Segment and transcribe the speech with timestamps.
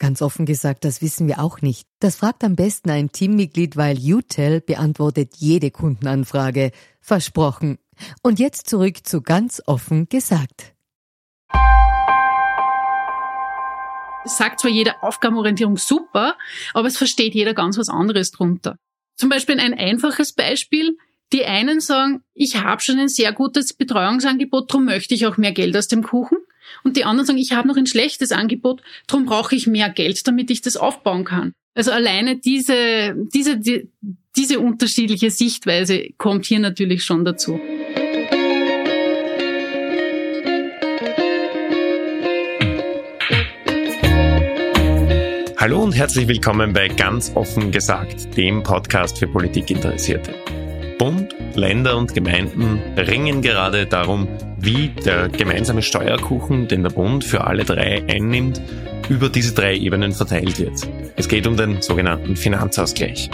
[0.00, 1.86] Ganz offen gesagt, das wissen wir auch nicht.
[2.00, 6.72] Das fragt am besten ein Teammitglied, weil UTEL beantwortet jede Kundenanfrage.
[7.02, 7.78] Versprochen.
[8.22, 10.72] Und jetzt zurück zu ganz offen gesagt.
[14.24, 16.38] Sagt zwar jede Aufgabenorientierung super,
[16.72, 18.78] aber es versteht jeder ganz was anderes drunter.
[19.16, 20.96] Zum Beispiel ein einfaches Beispiel.
[21.34, 25.52] Die einen sagen, ich habe schon ein sehr gutes Betreuungsangebot, darum möchte ich auch mehr
[25.52, 26.38] Geld aus dem Kuchen.
[26.84, 30.26] Und die anderen sagen, ich habe noch ein schlechtes Angebot, darum brauche ich mehr Geld,
[30.26, 31.52] damit ich das aufbauen kann.
[31.74, 33.88] Also alleine diese, diese, die,
[34.36, 37.60] diese unterschiedliche Sichtweise kommt hier natürlich schon dazu.
[45.56, 50.34] Hallo und herzlich willkommen bei Ganz offen gesagt, dem Podcast für Politikinteressierte.
[51.00, 57.46] Bund, Länder und Gemeinden ringen gerade darum, wie der gemeinsame Steuerkuchen, den der Bund für
[57.46, 58.60] alle drei einnimmt,
[59.10, 60.88] über diese drei Ebenen verteilt wird.
[61.16, 63.28] Es geht um den sogenannten Finanzausgleich.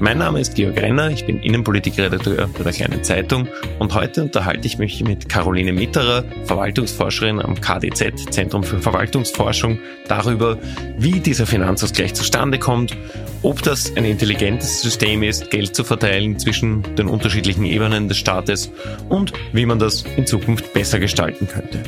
[0.00, 3.46] Mein Name ist Georg Renner, ich bin Innenpolitikredakteur bei der Kleinen Zeitung
[3.78, 10.58] und heute unterhalte ich mich mit Caroline Mitterer, Verwaltungsforscherin am KDZ, Zentrum für Verwaltungsforschung, darüber,
[10.98, 12.96] wie dieser Finanzausgleich zustande kommt,
[13.42, 18.70] ob das ein intelligentes System ist, Geld zu verteilen zwischen den unterschiedlichen Ebenen des Staates
[19.08, 21.82] und wie man das in Zukunft besser gestalten könnte.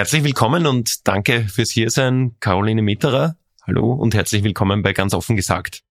[0.00, 3.36] Herzlich willkommen und danke fürs Hiersein, Caroline Mitterer.
[3.66, 5.82] Hallo und herzlich willkommen bei Ganz offen gesagt.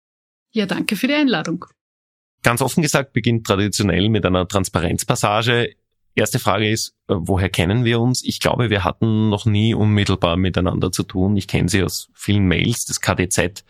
[0.50, 1.66] Ja, danke für die Einladung.
[2.42, 5.76] Ganz offen gesagt beginnt traditionell mit einer Transparenzpassage.
[6.16, 8.24] Erste Frage ist, äh, woher kennen wir uns?
[8.24, 11.38] Ich glaube, wir hatten noch nie unmittelbar miteinander zu tun.
[11.38, 13.64] Ich kenne Sie aus vielen Mails des KDZ,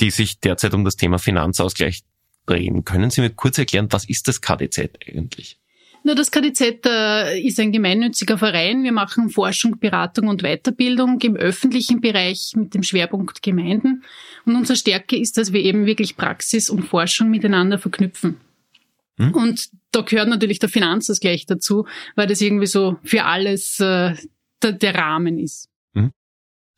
[0.00, 2.04] die sich derzeit um das Thema Finanzausgleich
[2.46, 2.86] drehen.
[2.86, 5.58] Können Sie mir kurz erklären, was ist das KDZ eigentlich?
[6.06, 8.84] Na, das KDZ äh, ist ein gemeinnütziger Verein.
[8.84, 14.04] Wir machen Forschung, Beratung und Weiterbildung im öffentlichen Bereich mit dem Schwerpunkt Gemeinden.
[14.44, 18.36] Und unsere Stärke ist, dass wir eben wirklich Praxis und Forschung miteinander verknüpfen.
[19.18, 19.34] Hm?
[19.34, 24.14] Und da gehört natürlich der Finanzausgleich dazu, weil das irgendwie so für alles äh,
[24.62, 25.68] der, der Rahmen ist.
[25.94, 26.12] Hm?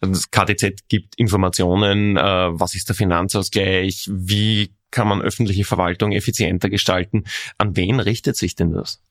[0.00, 6.12] Also das KDZ gibt Informationen, äh, was ist der Finanzausgleich, wie kann man öffentliche Verwaltung
[6.12, 7.24] effizienter gestalten.
[7.58, 9.02] An wen richtet sich denn das?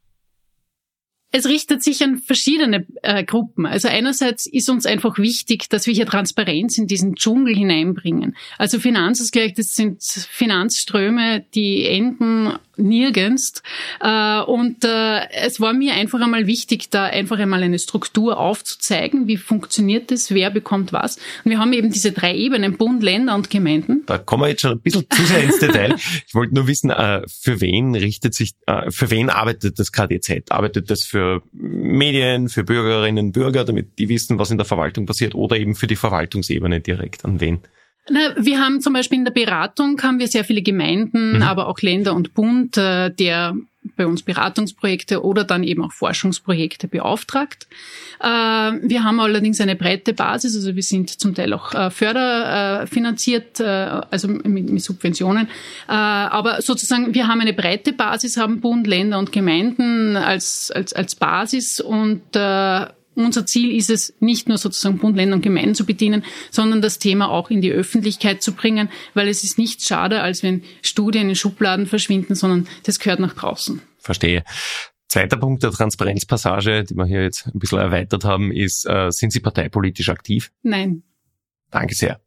[1.32, 3.66] Es richtet sich an verschiedene äh, Gruppen.
[3.66, 8.36] Also einerseits ist uns einfach wichtig, dass wir hier Transparenz in diesen Dschungel hineinbringen.
[8.58, 13.62] Also Finanzausgleich, das sind Finanzströme, die enden nirgends.
[14.00, 19.28] Äh, und äh, es war mir einfach einmal wichtig, da einfach einmal eine Struktur aufzuzeigen.
[19.28, 20.32] Wie funktioniert das?
[20.32, 21.18] Wer bekommt was?
[21.44, 24.04] Und wir haben eben diese drei Ebenen, Bund, Länder und Gemeinden.
[24.06, 25.96] Da kommen wir jetzt schon ein bisschen zu sehr ins Detail.
[26.28, 28.54] Ich wollte nur wissen, äh, für wen richtet sich,
[28.90, 30.52] für wen arbeitet das KDZ?
[30.52, 35.06] Arbeitet das für Medien, für Bürgerinnen und Bürger, damit die wissen, was in der Verwaltung
[35.06, 37.26] passiert oder eben für die Verwaltungsebene direkt?
[37.26, 37.60] An wen?
[38.10, 41.42] Na, wir haben zum Beispiel in der Beratung haben wir sehr viele Gemeinden, mhm.
[41.42, 43.56] aber auch Länder und Bund, äh, der
[43.96, 47.68] bei uns Beratungsprojekte oder dann eben auch Forschungsprojekte beauftragt.
[48.20, 53.60] Äh, wir haben allerdings eine breite Basis, also wir sind zum Teil auch äh, förderfinanziert,
[53.62, 55.48] also mit Subventionen.
[55.88, 61.16] Aber sozusagen, wir haben eine breite Basis, haben Bund, Länder und Gemeinden als, als, als
[61.16, 62.22] Basis und
[63.26, 67.00] unser Ziel ist es, nicht nur sozusagen Bund, Länder und Gemeinden zu bedienen, sondern das
[67.00, 71.30] Thema auch in die Öffentlichkeit zu bringen, weil es ist nichts schade, als wenn Studien
[71.30, 73.82] in Schubladen verschwinden, sondern das gehört nach draußen.
[74.00, 74.44] Verstehe.
[75.08, 79.32] Zweiter Punkt der Transparenzpassage, die wir hier jetzt ein bisschen erweitert haben, ist, äh, sind
[79.32, 80.52] Sie parteipolitisch aktiv?
[80.64, 81.04] Nein.
[81.72, 82.20] Danke sehr.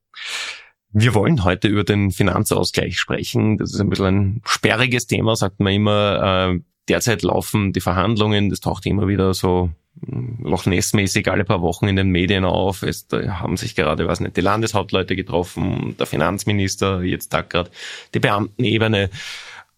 [0.93, 3.59] Wir wollen heute über den Finanzausgleich sprechen.
[3.59, 6.55] Das ist ein bisschen ein sperriges Thema, sagt man immer.
[6.55, 6.61] Äh,
[6.91, 9.71] derzeit laufen die Verhandlungen, das taucht immer wieder so
[10.05, 12.83] hm, Loch Ness-mäßig alle paar Wochen in den Medien auf.
[12.83, 17.71] Es haben sich gerade, weiß nicht, die Landeshauptleute getroffen, der Finanzminister, jetzt da gerade
[18.15, 19.11] die Beamtenebene.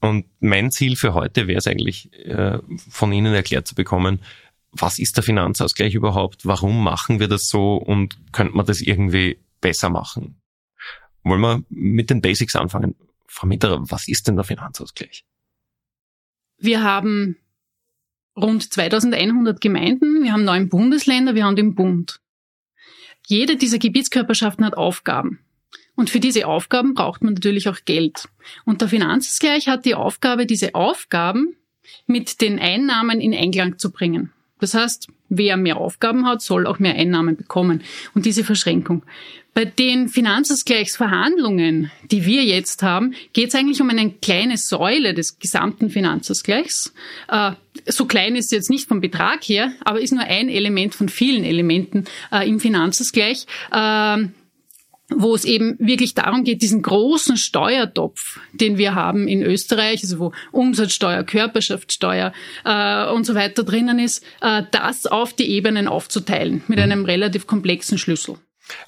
[0.01, 4.21] Und mein Ziel für heute wäre es eigentlich, äh, von Ihnen erklärt zu bekommen,
[4.73, 6.47] was ist der Finanzausgleich überhaupt?
[6.47, 7.77] Warum machen wir das so?
[7.77, 10.41] Und könnte man das irgendwie besser machen?
[11.25, 12.97] Wollen wir mit den Basics anfangen?
[13.29, 15.25] Frau Mitterer, was ist denn der Finanzausgleich?
[16.63, 17.37] Wir haben
[18.37, 22.21] rund 2100 Gemeinden, wir haben neun Bundesländer, wir haben den Bund.
[23.27, 25.41] Jede dieser Gebietskörperschaften hat Aufgaben.
[25.97, 28.29] Und für diese Aufgaben braucht man natürlich auch Geld.
[28.65, 31.57] Und der Finanzausgleich hat die Aufgabe, diese Aufgaben
[32.07, 34.33] mit den Einnahmen in Einklang zu bringen.
[34.63, 37.83] Das heißt, wer mehr Aufgaben hat, soll auch mehr Einnahmen bekommen.
[38.15, 39.03] Und diese Verschränkung.
[39.55, 45.41] Bei den Finanzausgleichsverhandlungen, die wir jetzt haben, geht es eigentlich um eine kleine Säule des
[45.41, 46.95] gesamten Finanzausgleichs.
[47.29, 47.53] Äh,
[47.87, 51.09] so klein ist sie jetzt nicht vom Betrag her, aber ist nur ein Element von
[51.09, 53.47] vielen Elementen äh, im Finanzausgleich.
[53.73, 54.29] Äh,
[55.19, 60.19] wo es eben wirklich darum geht, diesen großen Steuertopf, den wir haben in Österreich, also
[60.19, 62.33] wo Umsatzsteuer, Körperschaftssteuer
[62.65, 66.85] äh, und so weiter drinnen ist, äh, das auf die Ebenen aufzuteilen mit mhm.
[66.85, 68.37] einem relativ komplexen Schlüssel.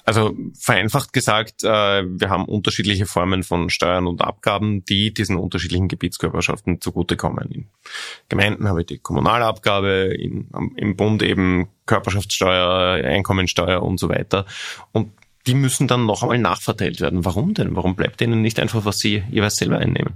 [0.03, 5.87] Also vereinfacht gesagt, äh, wir haben unterschiedliche Formen von Steuern und Abgaben, die diesen unterschiedlichen
[5.87, 7.51] Gebietskörperschaften zugutekommen.
[7.51, 7.67] In
[8.29, 14.45] Gemeinden habe ich die Kommunalabgabe, in, im Bund eben Körperschaftssteuer, Einkommensteuer und so weiter.
[14.91, 15.11] Und
[15.47, 17.25] die müssen dann noch einmal nachverteilt werden.
[17.25, 17.75] Warum denn?
[17.75, 20.13] Warum bleibt denen nicht einfach, was sie jeweils selber einnehmen?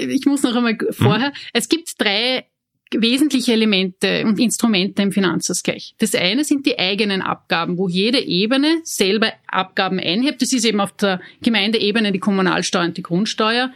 [0.00, 1.28] Ich muss noch einmal vorher.
[1.28, 1.34] Hm.
[1.52, 2.44] Es gibt drei
[2.92, 5.94] wesentliche Elemente und Instrumente im Finanzausgleich.
[5.98, 10.42] Das eine sind die eigenen Abgaben, wo jede Ebene selber Abgaben einhebt.
[10.42, 13.72] Das ist eben auf der Gemeindeebene die Kommunalsteuer und die Grundsteuer.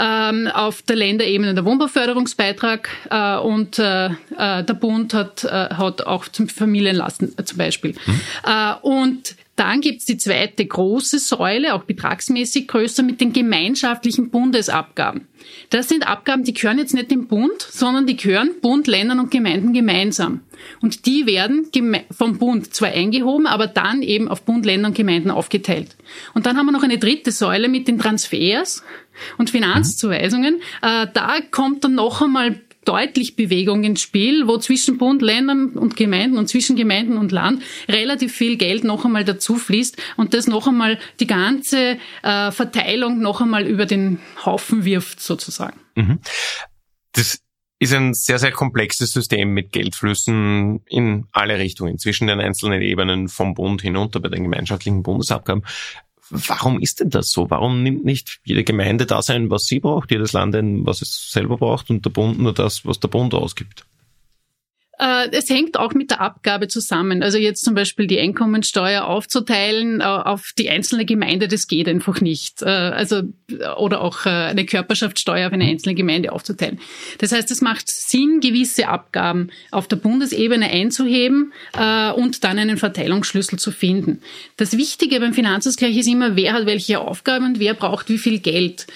[0.00, 6.06] Ähm, auf der Länderebene der Wohnbauförderungsbeitrag äh, und äh, äh, der Bund hat, äh, hat
[6.06, 7.96] auch zum Familienlasten äh, zum Beispiel.
[8.06, 8.20] Mhm.
[8.82, 15.26] Und dann gibt's die zweite große Säule, auch betragsmäßig größer, mit den gemeinschaftlichen Bundesabgaben.
[15.70, 19.30] Das sind Abgaben, die gehören jetzt nicht dem Bund, sondern die gehören Bund, Ländern und
[19.30, 20.42] Gemeinden gemeinsam.
[20.80, 21.68] Und die werden
[22.10, 25.96] vom Bund zwar eingehoben, aber dann eben auf Bund, Länder und Gemeinden aufgeteilt.
[26.34, 28.84] Und dann haben wir noch eine dritte Säule mit den Transfers
[29.38, 30.60] und Finanzzuweisungen.
[30.82, 35.96] Äh, da kommt dann noch einmal deutlich Bewegung ins Spiel, wo zwischen Bund, Ländern und
[35.96, 40.46] Gemeinden und zwischen Gemeinden und Land relativ viel Geld noch einmal dazu fließt und das
[40.46, 45.78] noch einmal die ganze äh, Verteilung noch einmal über den Haufen wirft sozusagen.
[45.96, 46.20] Mhm.
[47.12, 47.40] Das
[47.78, 53.28] ist ein sehr, sehr komplexes System mit Geldflüssen in alle Richtungen, zwischen den einzelnen Ebenen
[53.28, 55.62] vom Bund hinunter bei den gemeinschaftlichen Bundesabgaben.
[56.30, 57.50] Warum ist denn das so?
[57.50, 61.30] Warum nimmt nicht jede Gemeinde das ein, was sie braucht, jedes Land ein, was es
[61.30, 63.86] selber braucht und der Bund nur das, was der Bund ausgibt?
[64.98, 67.22] Äh, es hängt auch mit der Abgabe zusammen.
[67.22, 72.20] Also jetzt zum Beispiel die Einkommensteuer aufzuteilen äh, auf die einzelne Gemeinde, das geht einfach
[72.20, 72.62] nicht.
[72.62, 73.22] Äh, also
[73.76, 76.80] oder auch eine Körperschaftssteuer auf eine einzelne Gemeinde aufzuteilen.
[77.18, 81.52] Das heißt, es macht Sinn, gewisse Abgaben auf der Bundesebene einzuheben
[82.16, 84.20] und dann einen Verteilungsschlüssel zu finden.
[84.58, 88.38] Das Wichtige beim Finanzausgleich ist immer, wer hat welche Aufgaben und wer braucht wie viel
[88.38, 88.86] Geld.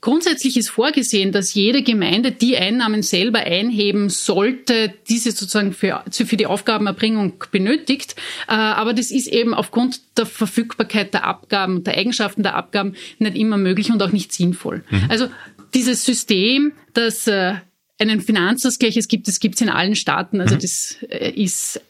[0.00, 6.36] Grundsätzlich ist vorgesehen, dass jede Gemeinde die Einnahmen selber einheben sollte, diese sozusagen für, für
[6.36, 8.16] die Aufgabenerbringung benötigt.
[8.48, 12.94] Äh, aber das ist eben aufgrund der Verfügbarkeit der Abgaben und der Eigenschaften der Abgaben
[13.18, 14.84] nicht immer möglich und auch nicht sinnvoll.
[14.90, 15.10] Mhm.
[15.10, 15.28] Also
[15.74, 17.56] dieses System, das äh,
[17.98, 20.40] einen Finanzausgleich es gibt, das gibt es in allen Staaten.
[20.40, 20.60] Also mhm.
[20.60, 21.80] das äh, ist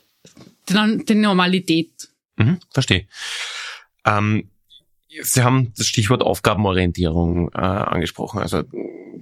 [0.69, 1.91] die Normalität.
[2.37, 3.07] Mhm, verstehe.
[4.05, 4.50] Ähm,
[5.23, 8.41] Sie haben das Stichwort Aufgabenorientierung äh, angesprochen.
[8.41, 8.63] Also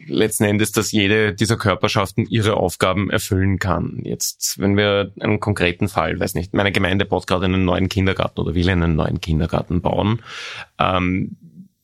[0.07, 4.01] letzten Endes, dass jede dieser Körperschaften ihre Aufgaben erfüllen kann.
[4.05, 8.41] Jetzt, wenn wir einen konkreten Fall, weiß nicht, meine Gemeinde baut gerade einen neuen Kindergarten
[8.41, 10.23] oder will einen neuen Kindergarten bauen.
[10.79, 11.37] Ähm,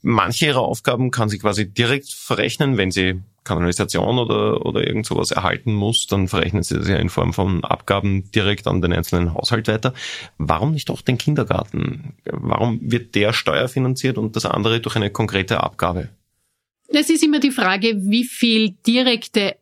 [0.04, 5.30] manche ihrer Aufgaben kann sie quasi direkt verrechnen, wenn sie Kanalisation oder, oder irgend sowas
[5.30, 9.34] erhalten muss, dann verrechnen sie das ja in Form von Abgaben direkt an den einzelnen
[9.34, 9.92] Haushalt weiter.
[10.38, 12.14] Warum nicht auch den Kindergarten?
[12.24, 16.08] Warum wird der steuerfinanziert und das andere durch eine konkrete Abgabe?
[16.88, 19.56] Es ist immer die Frage, wie viel direkte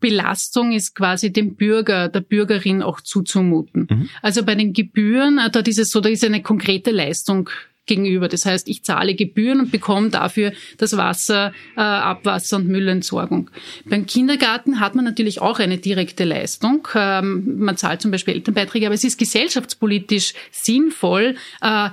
[0.00, 3.86] Belastung ist quasi dem Bürger, der Bürgerin auch zuzumuten.
[3.90, 4.08] Mhm.
[4.22, 7.50] Also bei den Gebühren, äh, dort ist es so, da ist eine konkrete Leistung
[7.90, 8.28] gegenüber.
[8.28, 13.50] Das heißt, ich zahle Gebühren und bekomme dafür das Wasser, äh, Abwasser und Müllentsorgung.
[13.84, 16.86] Beim Kindergarten hat man natürlich auch eine direkte Leistung.
[16.94, 21.90] Ähm, man zahlt zum Beispiel Elternbeiträge, aber es ist gesellschaftspolitisch sinnvoll, äh,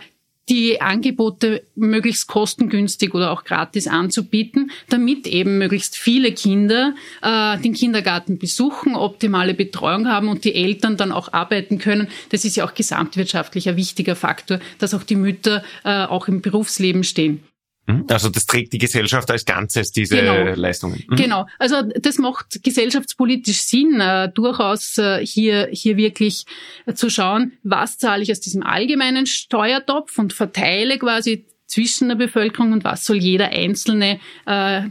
[0.50, 7.74] die Angebote möglichst kostengünstig oder auch gratis anzubieten, damit eben möglichst viele Kinder äh, den
[7.74, 12.08] Kindergarten besuchen, optimale Betreuung haben und die Eltern dann auch arbeiten können.
[12.30, 16.42] Das ist ja auch gesamtwirtschaftlich ein wichtiger Faktor, dass auch die Mütter äh, auch im
[16.42, 17.44] Berufsleben stehen.
[17.88, 18.06] Mhm.
[18.10, 20.54] Also das trägt die Gesellschaft als Ganzes, diese genau.
[20.56, 21.04] Leistungen.
[21.08, 21.16] Mhm.
[21.16, 21.48] Genau.
[21.58, 26.46] Also das macht gesellschaftspolitisch Sinn, äh, durchaus äh, hier, hier wirklich
[26.86, 32.16] äh, zu schauen, was zahle ich aus diesem allgemeinen Steuertopf und verteile quasi zwischen der
[32.16, 34.84] Bevölkerung und was soll jeder Einzelne äh,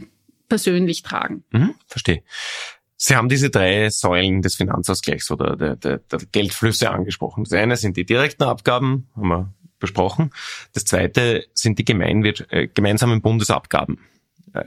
[0.49, 1.43] persönlich tragen.
[1.51, 2.23] Mhm, verstehe.
[2.99, 7.43] Sie haben diese drei Säulen des Finanzausgleichs oder der, der, der Geldflüsse angesprochen.
[7.43, 10.31] Das eine sind die direkten Abgaben, haben wir besprochen.
[10.73, 13.99] Das zweite sind die Gemeinwir äh, gemeinsamen Bundesabgaben.
[14.53, 14.65] Äh,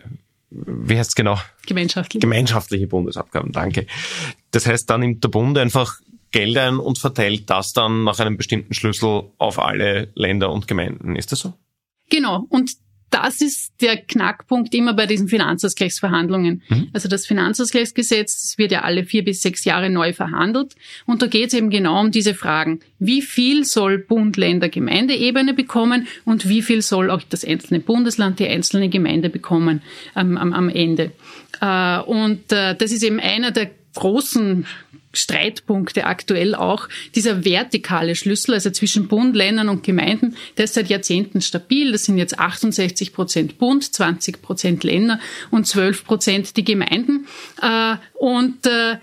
[0.50, 1.38] wie heißt es genau?
[1.66, 2.20] Gemeinschaftliche.
[2.20, 3.86] Gemeinschaftliche Bundesabgaben, danke.
[4.50, 6.00] Das heißt, dann nimmt der Bund einfach
[6.32, 11.16] Geld ein und verteilt das dann nach einem bestimmten Schlüssel auf alle Länder und Gemeinden.
[11.16, 11.54] Ist das so?
[12.08, 12.46] Genau.
[12.48, 12.72] Und
[13.10, 16.62] das ist der Knackpunkt immer bei diesen Finanzausgleichsverhandlungen.
[16.68, 16.88] Mhm.
[16.92, 20.74] Also das Finanzausgleichsgesetz das wird ja alle vier bis sechs Jahre neu verhandelt.
[21.06, 22.80] Und da geht es eben genau um diese Fragen.
[22.98, 28.38] Wie viel soll Bund, Länder, Gemeindeebene bekommen und wie viel soll auch das einzelne Bundesland,
[28.38, 29.82] die einzelne Gemeinde bekommen
[30.16, 31.12] ähm, am, am Ende?
[31.60, 34.66] Äh, und äh, das ist eben einer der großen
[35.12, 36.88] Streitpunkte aktuell auch.
[37.14, 41.92] Dieser vertikale Schlüssel, also zwischen Bund, Ländern und Gemeinden, der ist seit Jahrzehnten stabil.
[41.92, 45.18] Das sind jetzt 68 Prozent Bund, 20 Prozent Länder
[45.50, 47.26] und 12 Prozent die Gemeinden.
[47.60, 48.98] Äh, und äh,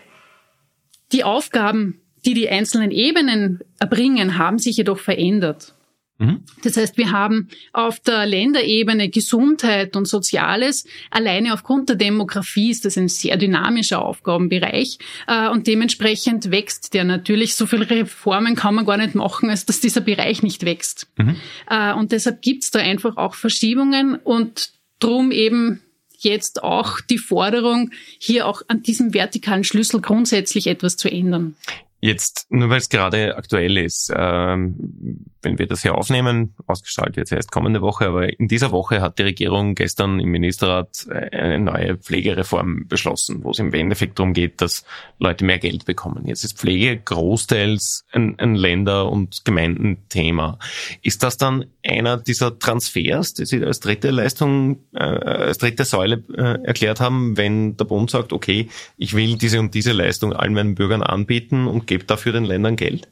[1.12, 5.74] die Aufgaben, die die einzelnen Ebenen erbringen, haben sich jedoch verändert.
[6.20, 6.44] Mhm.
[6.64, 10.86] Das heißt, wir haben auf der Länderebene Gesundheit und Soziales.
[11.12, 14.98] Alleine aufgrund der Demografie ist das ein sehr dynamischer Aufgabenbereich
[15.28, 17.56] äh, und dementsprechend wächst der natürlich.
[17.56, 21.08] So viele Reformen kann man gar nicht machen, als dass dieser Bereich nicht wächst.
[21.18, 21.36] Mhm.
[21.70, 25.82] Äh, und deshalb gibt's da einfach auch Verschiebungen und drum eben
[26.18, 31.56] jetzt auch die Forderung, hier auch an diesem vertikalen Schlüssel grundsätzlich etwas zu ändern.
[32.00, 37.32] Jetzt, nur weil es gerade aktuell ist, ähm, wenn wir das hier aufnehmen, ausgestrahlt wird
[37.32, 41.60] erst kommende Woche, aber in dieser Woche hat die Regierung gestern im Ministerrat äh, eine
[41.60, 44.86] neue Pflegereform beschlossen, wo es im Endeffekt darum geht, dass
[45.18, 46.28] Leute mehr Geld bekommen.
[46.28, 50.60] Jetzt ist Pflege großteils ein, ein Länder- und Gemeindenthema.
[51.02, 56.24] Ist das dann einer dieser Transfers, die Sie als dritte Leistung, äh, als dritte Säule
[56.36, 60.54] äh, erklärt haben, wenn der Bund sagt, okay, ich will diese und diese Leistung allen
[60.54, 63.08] meinen Bürgern anbieten und gebt dafür den Ländern Geld?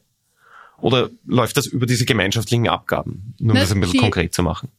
[0.82, 3.34] Oder läuft das über diese gemeinschaftlichen Abgaben?
[3.40, 4.70] Nur um das ein bisschen konkret zu machen.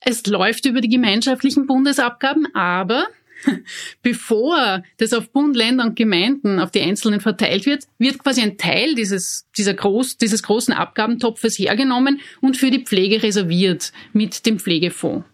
[0.00, 3.06] Es läuft über die gemeinschaftlichen Bundesabgaben, aber
[4.02, 8.56] bevor das auf Bund, Länder und Gemeinden auf die Einzelnen verteilt wird, wird quasi ein
[8.56, 14.58] Teil dieses, dieser groß, dieses großen Abgabentopfes hergenommen und für die Pflege reserviert mit dem
[14.58, 15.24] Pflegefonds.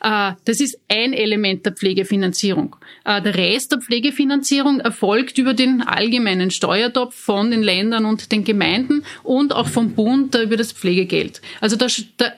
[0.00, 2.76] Äh, das ist ein Element der Pflegefinanzierung.
[3.04, 8.44] Äh, der Rest der Pflegefinanzierung erfolgt über den allgemeinen Steuertopf von den Ländern und den
[8.44, 11.40] Gemeinden und auch vom Bund über das Pflegegeld.
[11.60, 11.76] Also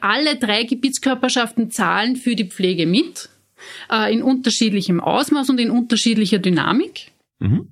[0.00, 3.28] alle drei Gebietskörperschaften zahlen für die Pflege mit,
[3.90, 7.12] äh, in unterschiedlichem Ausmaß und in unterschiedlicher Dynamik.
[7.38, 7.68] Mhm.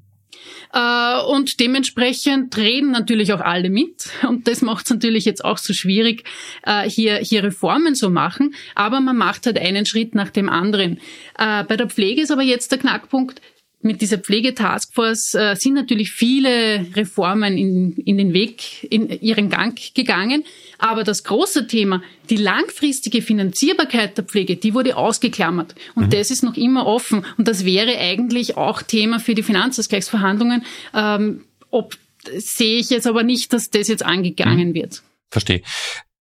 [0.72, 4.08] Äh, und dementsprechend reden natürlich auch alle mit.
[4.28, 6.24] Und das macht es natürlich jetzt auch so schwierig,
[6.64, 8.54] äh, hier, hier Reformen zu machen.
[8.74, 10.98] Aber man macht halt einen Schritt nach dem anderen.
[11.38, 13.40] Äh, bei der Pflege ist aber jetzt der Knackpunkt,
[13.82, 19.78] mit dieser Pflegetaskforce äh, sind natürlich viele Reformen in, in den Weg, in ihren Gang
[19.94, 20.44] gegangen.
[20.78, 25.74] Aber das große Thema, die langfristige Finanzierbarkeit der Pflege, die wurde ausgeklammert.
[25.94, 26.10] Und mhm.
[26.10, 27.24] das ist noch immer offen.
[27.38, 30.64] Und das wäre eigentlich auch Thema für die Finanzausgleichsverhandlungen.
[30.94, 31.96] Ähm, ob
[32.36, 34.74] sehe ich jetzt aber nicht, dass das jetzt angegangen mhm.
[34.74, 35.02] wird.
[35.30, 35.62] Verstehe.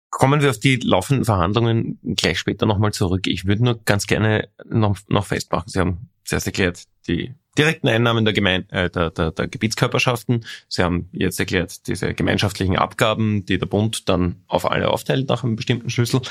[0.10, 3.28] Kommen wir auf die laufenden Verhandlungen gleich später nochmal zurück.
[3.28, 5.70] Ich würde nur ganz gerne noch, noch festmachen.
[5.70, 10.46] Sie haben zuerst erklärt, die direkten Einnahmen der, Gemein äh, der, der, der Gebietskörperschaften.
[10.68, 15.44] Sie haben jetzt erklärt, diese gemeinschaftlichen Abgaben, die der Bund dann auf alle aufteilt nach
[15.44, 16.22] einem bestimmten Schlüssel.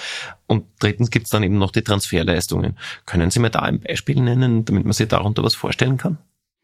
[0.47, 2.79] Und drittens gibt es dann eben noch die Transferleistungen.
[3.07, 6.19] Können Sie mir da ein Beispiel nennen, damit man sich darunter was vorstellen kann?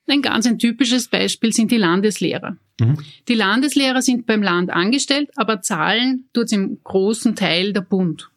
[0.08, 2.56] Ein ganz ein typisches Beispiel sind die Landeslehrer.
[2.80, 2.98] Mhm.
[3.28, 8.30] Die Landeslehrer sind beim Land angestellt, aber zahlen tut im großen Teil der Bund.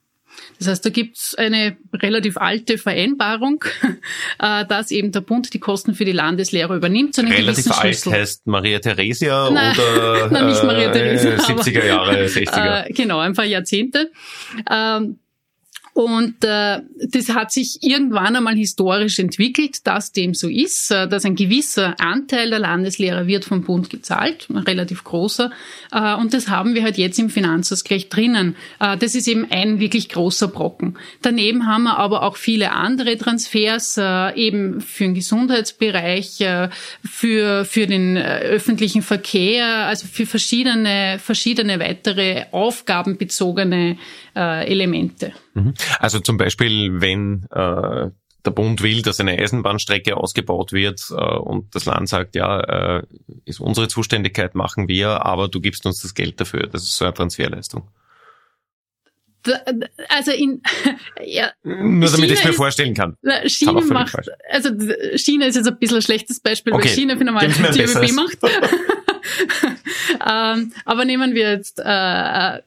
[0.58, 3.64] Das heißt, da gibt's eine relativ alte Vereinbarung,
[4.40, 7.16] äh, dass eben der Bund die Kosten für die Landeslehre übernimmt.
[7.16, 8.14] So relativ alt Schlüssel.
[8.14, 12.86] heißt Maria Theresia Nein, oder Nein, Maria Theresia, äh, 70er Jahre, 60er?
[12.86, 14.12] Äh, genau, ein paar Jahrzehnte.
[14.70, 15.20] Ähm,
[16.00, 16.80] Und äh,
[17.10, 22.00] das hat sich irgendwann einmal historisch entwickelt, dass dem so ist, äh, dass ein gewisser
[22.00, 25.52] Anteil der Landeslehrer wird vom Bund gezahlt, ein relativ großer.
[25.92, 28.56] Äh, und das haben wir halt jetzt im Finanzausgleich drinnen.
[28.80, 30.98] Äh, das ist eben ein wirklich großer Brocken.
[31.22, 36.70] Daneben haben wir aber auch viele andere Transfers, äh, eben für den Gesundheitsbereich, äh,
[37.04, 43.98] für, für den äh, öffentlichen Verkehr, also für verschiedene, verschiedene weitere aufgabenbezogene
[44.34, 45.34] äh, Elemente.
[45.60, 45.74] Mhm.
[46.00, 48.10] Also zum Beispiel, wenn äh,
[48.46, 52.60] der Bund will, dass eine Eisenbahnstrecke ausgebaut wird äh, und das Land sagt, ja,
[53.00, 53.04] äh,
[53.46, 56.68] ist unsere Zuständigkeit, machen wir, aber du gibst uns das Geld dafür.
[56.68, 57.90] Das ist so eine Transferleistung.
[60.10, 60.62] Also in
[61.26, 63.16] ja, nur damit ich es mir vorstellen kann.
[63.46, 64.28] China macht falsch.
[64.50, 64.70] also
[65.16, 66.90] China ist jetzt ein bisschen ein schlechtes Beispiel, okay.
[66.90, 68.38] weil China für normal die ÖBB macht.
[70.30, 72.62] ähm, aber nehmen wir jetzt äh, äh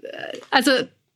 [0.50, 0.70] also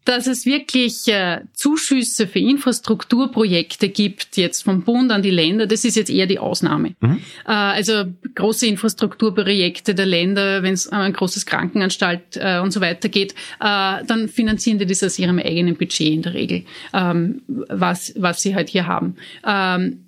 [0.09, 5.85] dass es wirklich äh, Zuschüsse für Infrastrukturprojekte gibt, jetzt vom Bund an die Länder, das
[5.85, 6.95] ist jetzt eher die Ausnahme.
[7.01, 7.19] Mhm.
[7.47, 13.09] Äh, also große Infrastrukturprojekte der Länder, wenn es ein großes Krankenanstalt äh, und so weiter
[13.09, 18.41] geht, dann finanzieren die das aus ihrem eigenen Budget in der Regel, ähm, was, was
[18.41, 19.17] sie halt hier haben.
[19.45, 20.06] Ähm,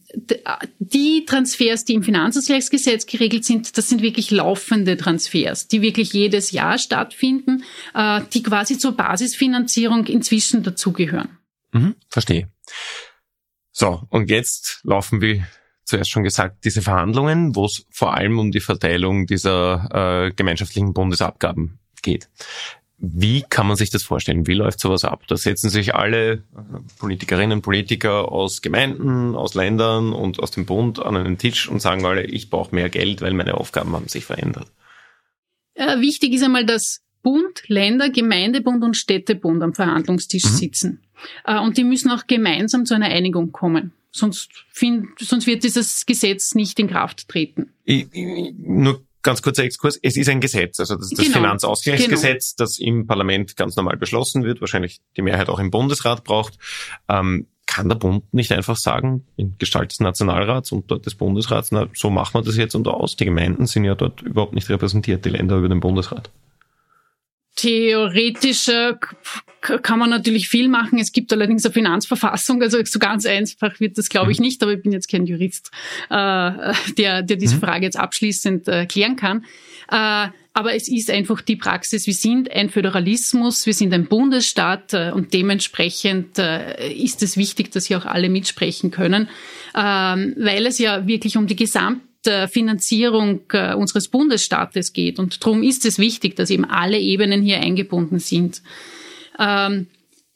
[0.78, 6.50] die Transfers, die im Finanzausgleichsgesetz geregelt sind, das sind wirklich laufende Transfers, die wirklich jedes
[6.50, 11.38] Jahr stattfinden, äh, die quasi zur Basisfinanzierung inzwischen dazugehören.
[11.72, 12.48] Mhm, verstehe.
[13.70, 15.46] So, und jetzt laufen wir
[15.84, 20.92] zuerst schon gesagt, diese Verhandlungen, wo es vor allem um die Verteilung dieser äh, gemeinschaftlichen
[20.92, 22.28] Bundesabgaben geht.
[23.00, 24.48] Wie kann man sich das vorstellen?
[24.48, 25.22] Wie läuft sowas ab?
[25.28, 26.40] Da setzen sich alle äh,
[26.98, 31.80] Politikerinnen und Politiker aus Gemeinden, aus Ländern und aus dem Bund an einen Tisch und
[31.80, 34.66] sagen alle, ich brauche mehr Geld, weil meine Aufgaben haben sich verändert.
[35.74, 40.48] Äh, wichtig ist einmal, dass Bund, Länder, Gemeindebund und Städtebund am Verhandlungstisch mhm.
[40.48, 41.02] sitzen.
[41.44, 43.92] Äh, und die müssen auch gemeinsam zu einer Einigung kommen.
[44.10, 47.72] Sonst, find, sonst wird dieses Gesetz nicht in Kraft treten.
[47.84, 51.34] Ich, ich, nur ganz kurzer Exkurs, es ist ein Gesetz, also das, das genau.
[51.34, 52.64] Finanzausgleichsgesetz, genau.
[52.64, 56.58] das im Parlament ganz normal beschlossen wird, wahrscheinlich die Mehrheit auch im Bundesrat braucht.
[57.10, 61.72] Ähm, kann der Bund nicht einfach sagen, in Gestalt des Nationalrats und dort des Bundesrats,
[61.72, 63.16] na, so machen wir das jetzt und aus.
[63.16, 66.30] Die Gemeinden sind ja dort überhaupt nicht repräsentiert, die Länder über den Bundesrat.
[67.58, 68.94] Theoretisch äh,
[69.60, 71.00] kann man natürlich viel machen.
[71.00, 74.44] Es gibt allerdings eine Finanzverfassung, also so ganz einfach wird das, glaube ich, mhm.
[74.44, 75.72] nicht, aber ich bin jetzt kein Jurist,
[76.08, 76.12] äh,
[76.96, 77.60] der, der diese mhm.
[77.60, 79.44] Frage jetzt abschließend äh, klären kann.
[79.90, 82.06] Aber es ist einfach die Praxis.
[82.06, 87.96] Wir sind ein Föderalismus, wir sind ein Bundesstaat und dementsprechend ist es wichtig, dass hier
[87.96, 89.30] auch alle mitsprechen können,
[89.74, 92.07] ähm, weil es ja wirklich um die gesamte
[92.48, 95.18] Finanzierung äh, unseres Bundesstaates geht.
[95.18, 98.62] Und darum ist es wichtig, dass eben alle Ebenen hier eingebunden sind.
[99.38, 99.86] Ähm,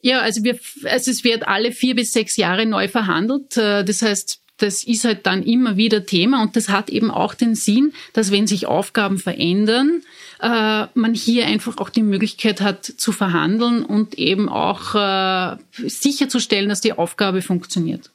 [0.01, 3.55] ja, also, wir, also es wird alle vier bis sechs Jahre neu verhandelt.
[3.57, 7.33] Äh, das heißt, das ist halt dann immer wieder Thema und das hat eben auch
[7.33, 10.03] den Sinn, dass wenn sich Aufgaben verändern,
[10.41, 16.69] äh, man hier einfach auch die Möglichkeit hat zu verhandeln und eben auch äh, sicherzustellen,
[16.69, 18.11] dass die Aufgabe funktioniert.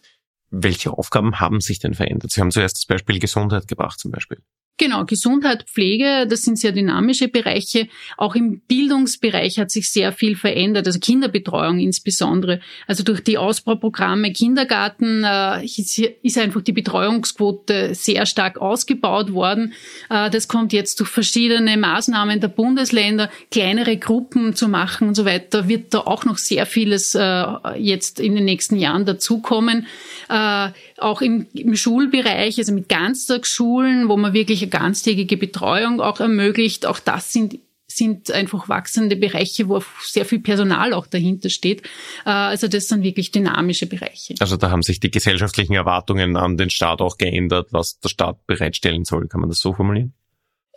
[0.50, 2.32] Welche Aufgaben haben sich denn verändert?
[2.32, 4.38] Sie haben zuerst das Beispiel Gesundheit gebracht zum Beispiel.
[4.80, 7.88] Genau, Gesundheit, Pflege, das sind sehr dynamische Bereiche.
[8.16, 12.60] Auch im Bildungsbereich hat sich sehr viel verändert, also Kinderbetreuung insbesondere.
[12.86, 19.72] Also durch die Ausbauprogramme Kindergarten äh, ist einfach die Betreuungsquote sehr stark ausgebaut worden.
[20.10, 25.24] Äh, das kommt jetzt durch verschiedene Maßnahmen der Bundesländer, kleinere Gruppen zu machen und so
[25.24, 27.44] weiter, wird da auch noch sehr vieles äh,
[27.78, 29.88] jetzt in den nächsten Jahren dazukommen.
[30.28, 36.20] Äh, auch im, im Schulbereich, also mit Ganztagsschulen, wo man wirklich eine ganztägige Betreuung auch
[36.20, 36.86] ermöglicht.
[36.86, 37.58] Auch das sind
[37.90, 41.82] sind einfach wachsende Bereiche, wo sehr viel Personal auch dahinter steht.
[42.24, 44.34] Äh, also das sind wirklich dynamische Bereiche.
[44.40, 48.46] Also da haben sich die gesellschaftlichen Erwartungen an den Staat auch geändert, was der Staat
[48.46, 49.26] bereitstellen soll.
[49.26, 50.14] Kann man das so formulieren?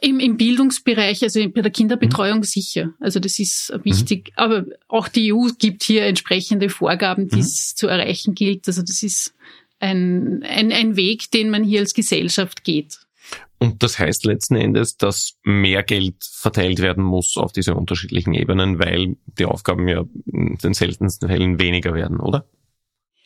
[0.03, 2.43] Im, Im Bildungsbereich, also bei der Kinderbetreuung mhm.
[2.43, 2.93] sicher.
[2.99, 4.29] Also das ist wichtig.
[4.29, 4.33] Mhm.
[4.35, 7.77] Aber auch die EU gibt hier entsprechende Vorgaben, die es mhm.
[7.77, 8.67] zu erreichen gilt.
[8.67, 9.33] Also das ist
[9.79, 12.99] ein, ein, ein Weg, den man hier als Gesellschaft geht.
[13.59, 18.79] Und das heißt letzten Endes, dass mehr Geld verteilt werden muss auf diese unterschiedlichen Ebenen,
[18.79, 22.47] weil die Aufgaben ja in den seltensten Fällen weniger werden, oder?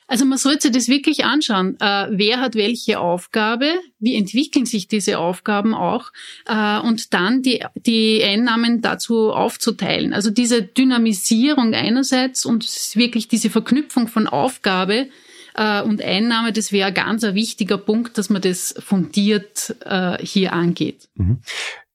[0.07, 1.77] Also man sollte das wirklich anschauen.
[1.79, 3.73] Äh, wer hat welche Aufgabe?
[3.99, 6.11] Wie entwickeln sich diese Aufgaben auch?
[6.45, 10.13] Äh, und dann die, die Einnahmen dazu aufzuteilen.
[10.13, 12.65] Also diese Dynamisierung einerseits und
[12.95, 15.07] wirklich diese Verknüpfung von Aufgabe
[15.55, 20.53] äh, und Einnahme, das wäre ganz ein wichtiger Punkt, dass man das fundiert äh, hier
[20.53, 21.07] angeht.
[21.15, 21.39] Mhm.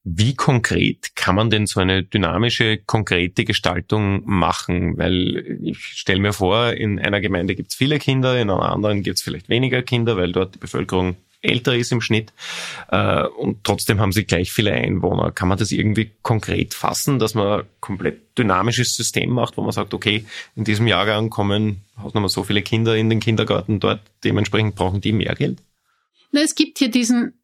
[0.03, 4.97] Wie konkret kann man denn so eine dynamische, konkrete Gestaltung machen?
[4.97, 9.03] Weil ich stelle mir vor, in einer Gemeinde gibt es viele Kinder, in einer anderen
[9.03, 12.33] gibt es vielleicht weniger Kinder, weil dort die Bevölkerung älter ist im Schnitt
[12.91, 15.33] äh, und trotzdem haben sie gleich viele Einwohner.
[15.33, 19.73] Kann man das irgendwie konkret fassen, dass man ein komplett dynamisches System macht, wo man
[19.73, 21.83] sagt, okay, in diesem Jahrgang kommen
[22.13, 25.59] mal so viele Kinder in den Kindergarten dort, dementsprechend brauchen die mehr Geld?
[26.33, 27.39] Na, es gibt hier diesen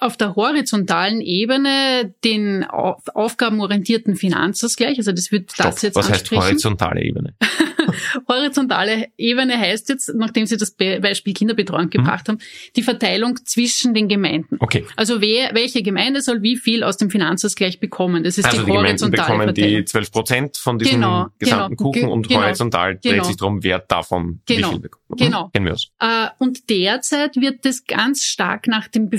[0.00, 4.98] auf der horizontalen Ebene den aufgabenorientierten Finanzausgleich.
[4.98, 6.42] Also das wird Stopp, das jetzt Was ansprechen.
[6.42, 7.34] heißt horizontale Ebene?
[8.28, 12.32] Horizontale Ebene heißt jetzt, nachdem Sie das Beispiel Kinderbetreuung gebracht mhm.
[12.32, 12.38] haben,
[12.74, 14.56] die Verteilung zwischen den Gemeinden.
[14.60, 14.84] Okay.
[14.96, 18.24] Also wer, welche Gemeinde soll wie viel aus dem Finanzausgleich bekommen?
[18.24, 19.76] Das ist also die, die horizontale bekommen Verteilung.
[19.78, 23.24] die 12 Prozent von diesem genau, gesamten genau, Kuchen und genau, horizontal dreht genau.
[23.24, 25.04] sich darum, wer davon Genau, wie viel bekommt.
[25.08, 25.16] Mhm.
[25.16, 25.50] genau.
[25.52, 25.90] Kennen wir aus.
[26.00, 29.10] Äh, und derzeit wird das ganz stark nach dem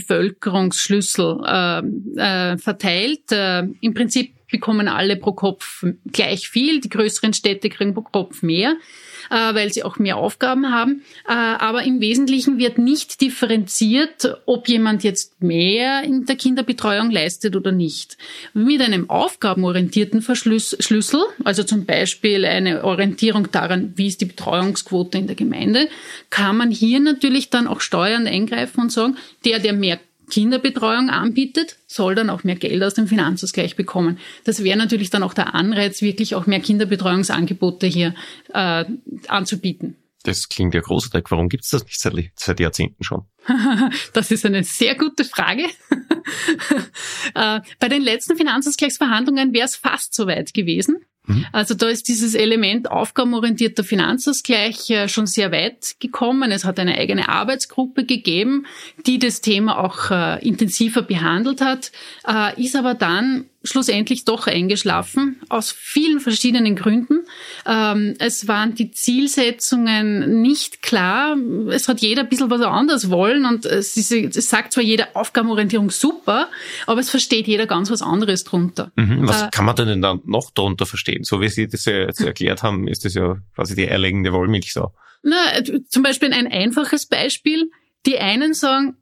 [0.58, 3.32] Bevölkerungsschlüssel äh, äh, verteilt.
[3.32, 6.80] Äh, Im Prinzip bekommen alle pro Kopf gleich viel.
[6.82, 8.76] Die größeren Städte kriegen pro Kopf mehr
[9.30, 11.04] äh, weil sie auch mehr Aufgaben haben.
[11.28, 17.56] Äh, aber im Wesentlichen wird nicht differenziert, ob jemand jetzt mehr in der Kinderbetreuung leistet
[17.56, 18.18] oder nicht.
[18.54, 25.28] Mit einem aufgabenorientierten Verschlüssel, also zum Beispiel eine Orientierung daran, wie ist die Betreuungsquote in
[25.28, 25.90] der Gemeinde,
[26.30, 31.78] kann man hier natürlich dann auch steuernd eingreifen und sagen, der, der mehr Kinderbetreuung anbietet,
[31.88, 34.20] soll dann auch mehr Geld aus dem Finanzausgleich bekommen.
[34.44, 38.14] Das wäre natürlich dann auch der Anreiz, wirklich auch mehr Kinderbetreuungsangebote hier
[38.54, 38.86] äh,
[39.28, 39.96] anzubieten.
[40.24, 41.24] Das klingt ja großartig.
[41.30, 43.26] Warum gibt es das nicht seit, seit Jahrzehnten schon?
[44.14, 45.64] das ist eine sehr gute Frage.
[47.34, 50.98] äh, bei den letzten Finanzausgleichsverhandlungen wäre es fast so weit gewesen.
[51.28, 51.46] Mhm.
[51.52, 56.52] Also da ist dieses Element aufgabenorientierter Finanzausgleich äh, schon sehr weit gekommen.
[56.52, 58.66] Es hat eine eigene Arbeitsgruppe gegeben,
[59.06, 61.92] die das Thema auch äh, intensiver behandelt hat,
[62.28, 67.26] äh, ist aber dann schlussendlich doch eingeschlafen, aus vielen verschiedenen Gründen.
[67.66, 71.38] Ähm, es waren die Zielsetzungen nicht klar.
[71.70, 76.50] Es hat jeder ein bisschen was anderes wollen und es, sagt zwar jeder Aufgabenorientierung super,
[76.86, 78.92] aber es versteht jeder ganz was anderes drunter.
[78.96, 79.28] Mhm.
[79.28, 81.24] Was äh, kann man denn dann noch drunter verstehen?
[81.24, 84.94] So wie Sie das ja jetzt erklärt haben, ist das ja quasi die eierlegende Wollmilchsau.
[85.24, 85.36] Na,
[85.90, 87.70] zum Beispiel ein einfaches Beispiel.
[88.06, 88.96] Die einen sagen,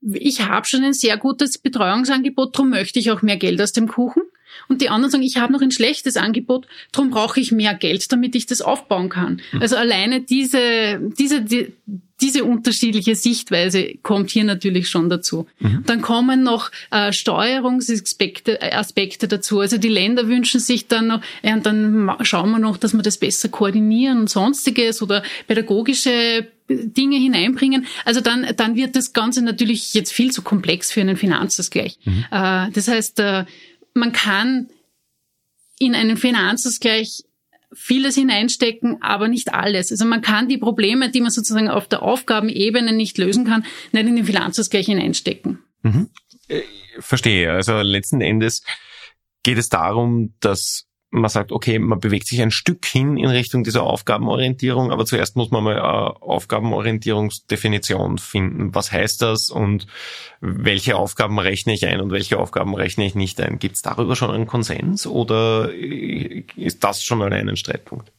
[0.00, 3.88] ich habe schon ein sehr gutes Betreuungsangebot, darum möchte ich auch mehr Geld aus dem
[3.88, 4.22] Kuchen.
[4.68, 8.10] Und die anderen sagen, ich habe noch ein schlechtes Angebot, darum brauche ich mehr Geld,
[8.12, 9.40] damit ich das aufbauen kann.
[9.52, 9.62] Mhm.
[9.62, 11.72] Also alleine diese, diese, die,
[12.20, 15.46] diese unterschiedliche Sichtweise kommt hier natürlich schon dazu.
[15.60, 15.84] Mhm.
[15.86, 19.60] Dann kommen noch äh, Steuerungsaspekte äh, Aspekte dazu.
[19.60, 23.02] Also die Länder wünschen sich dann noch, ja, und dann schauen wir noch, dass wir
[23.02, 27.86] das besser koordinieren und sonstiges oder pädagogische Dinge hineinbringen.
[28.04, 31.98] Also dann, dann wird das Ganze natürlich jetzt viel zu komplex für einen Finanzausgleich.
[32.04, 32.24] Mhm.
[32.30, 33.44] Äh, das heißt, äh,
[33.94, 34.68] man kann
[35.78, 37.24] in einen Finanzausgleich
[37.72, 39.90] vieles hineinstecken, aber nicht alles.
[39.90, 44.06] Also man kann die Probleme, die man sozusagen auf der Aufgabenebene nicht lösen kann, nicht
[44.06, 45.58] in den Finanzausgleich hineinstecken.
[45.82, 46.08] Mhm.
[46.48, 46.62] Äh,
[46.98, 47.52] verstehe.
[47.52, 48.62] Also letzten Endes
[49.42, 53.64] geht es darum, dass man sagt, okay, man bewegt sich ein Stück hin in Richtung
[53.64, 58.74] dieser Aufgabenorientierung, aber zuerst muss man mal eine Aufgabenorientierungsdefinition finden.
[58.74, 59.86] Was heißt das und
[60.40, 63.58] welche Aufgaben rechne ich ein und welche Aufgaben rechne ich nicht ein?
[63.58, 68.12] Gibt es darüber schon einen Konsens oder ist das schon allein ein Streitpunkt?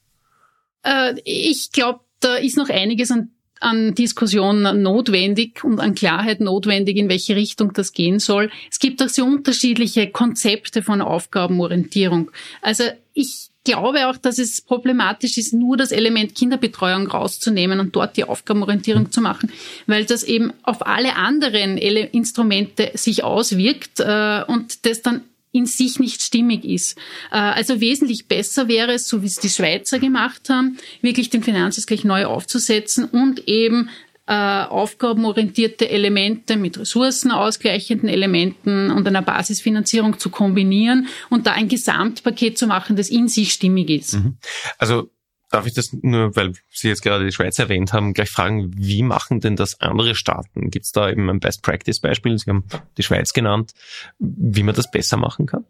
[0.84, 6.98] Äh, ich glaube, da ist noch einiges an an Diskussion notwendig und an Klarheit notwendig,
[6.98, 8.50] in welche Richtung das gehen soll.
[8.72, 12.32] Es gibt auch sehr unterschiedliche Konzepte von Aufgabenorientierung.
[12.62, 18.18] Also ich glaube auch, dass es problematisch ist, nur das Element Kinderbetreuung rauszunehmen und dort
[18.18, 19.52] die Aufgabenorientierung zu machen,
[19.86, 26.00] weil das eben auf alle anderen Instrumente sich auswirkt äh, und das dann in sich
[26.00, 26.98] nicht stimmig ist.
[27.32, 31.44] Äh, also wesentlich besser wäre es, so wie es die Schweizer gemacht haben, wirklich den
[31.44, 33.90] Finanzausgleich neu aufzusetzen und eben
[34.28, 42.56] äh, aufgabenorientierte Elemente mit ressourcenausgleichenden Elementen und einer Basisfinanzierung zu kombinieren und da ein Gesamtpaket
[42.56, 44.14] zu machen, das in sich stimmig ist.
[44.14, 44.38] Mhm.
[44.78, 45.10] Also
[45.52, 49.02] Darf ich das nur, weil Sie jetzt gerade die Schweiz erwähnt haben, gleich fragen, wie
[49.02, 50.70] machen denn das andere Staaten?
[50.70, 52.38] Gibt es da eben ein Best-Practice-Beispiel?
[52.38, 52.66] Sie haben
[52.98, 53.74] die Schweiz genannt,
[54.20, 55.66] wie man das besser machen kann?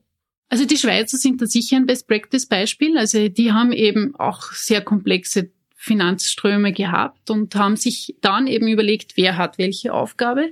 [0.50, 2.98] Also die Schweizer sind da sicher ein Best-Practice-Beispiel.
[2.98, 9.15] Also die haben eben auch sehr komplexe Finanzströme gehabt und haben sich dann eben überlegt,
[9.15, 10.52] wer hat welche Aufgabe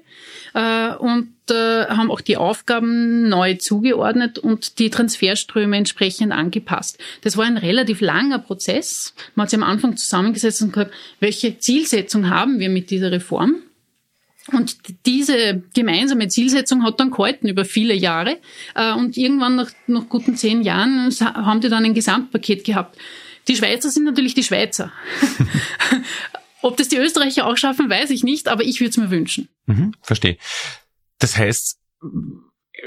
[0.53, 6.97] äh, und äh, haben auch die Aufgaben neu zugeordnet und die Transferströme entsprechend angepasst.
[7.23, 9.13] Das war ein relativ langer Prozess.
[9.35, 13.55] Man hat sich am Anfang zusammengesetzt und gesagt, welche Zielsetzung haben wir mit dieser Reform?
[14.53, 18.37] Und diese gemeinsame Zielsetzung hat dann gehalten über viele Jahre.
[18.75, 22.97] Äh, und irgendwann nach, nach guten zehn Jahren haben die dann ein Gesamtpaket gehabt.
[23.47, 24.91] Die Schweizer sind natürlich die Schweizer.
[26.61, 29.47] Ob das die Österreicher auch schaffen, weiß ich nicht, aber ich würde es mir wünschen.
[29.67, 30.37] Mhm, verstehe.
[31.19, 31.77] Das heißt,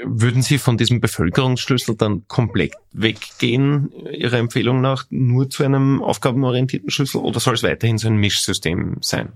[0.03, 6.89] würden Sie von diesem Bevölkerungsschlüssel dann komplett weggehen, Ihrer Empfehlung nach, nur zu einem aufgabenorientierten
[6.89, 9.33] Schlüssel oder soll es weiterhin so ein Mischsystem sein?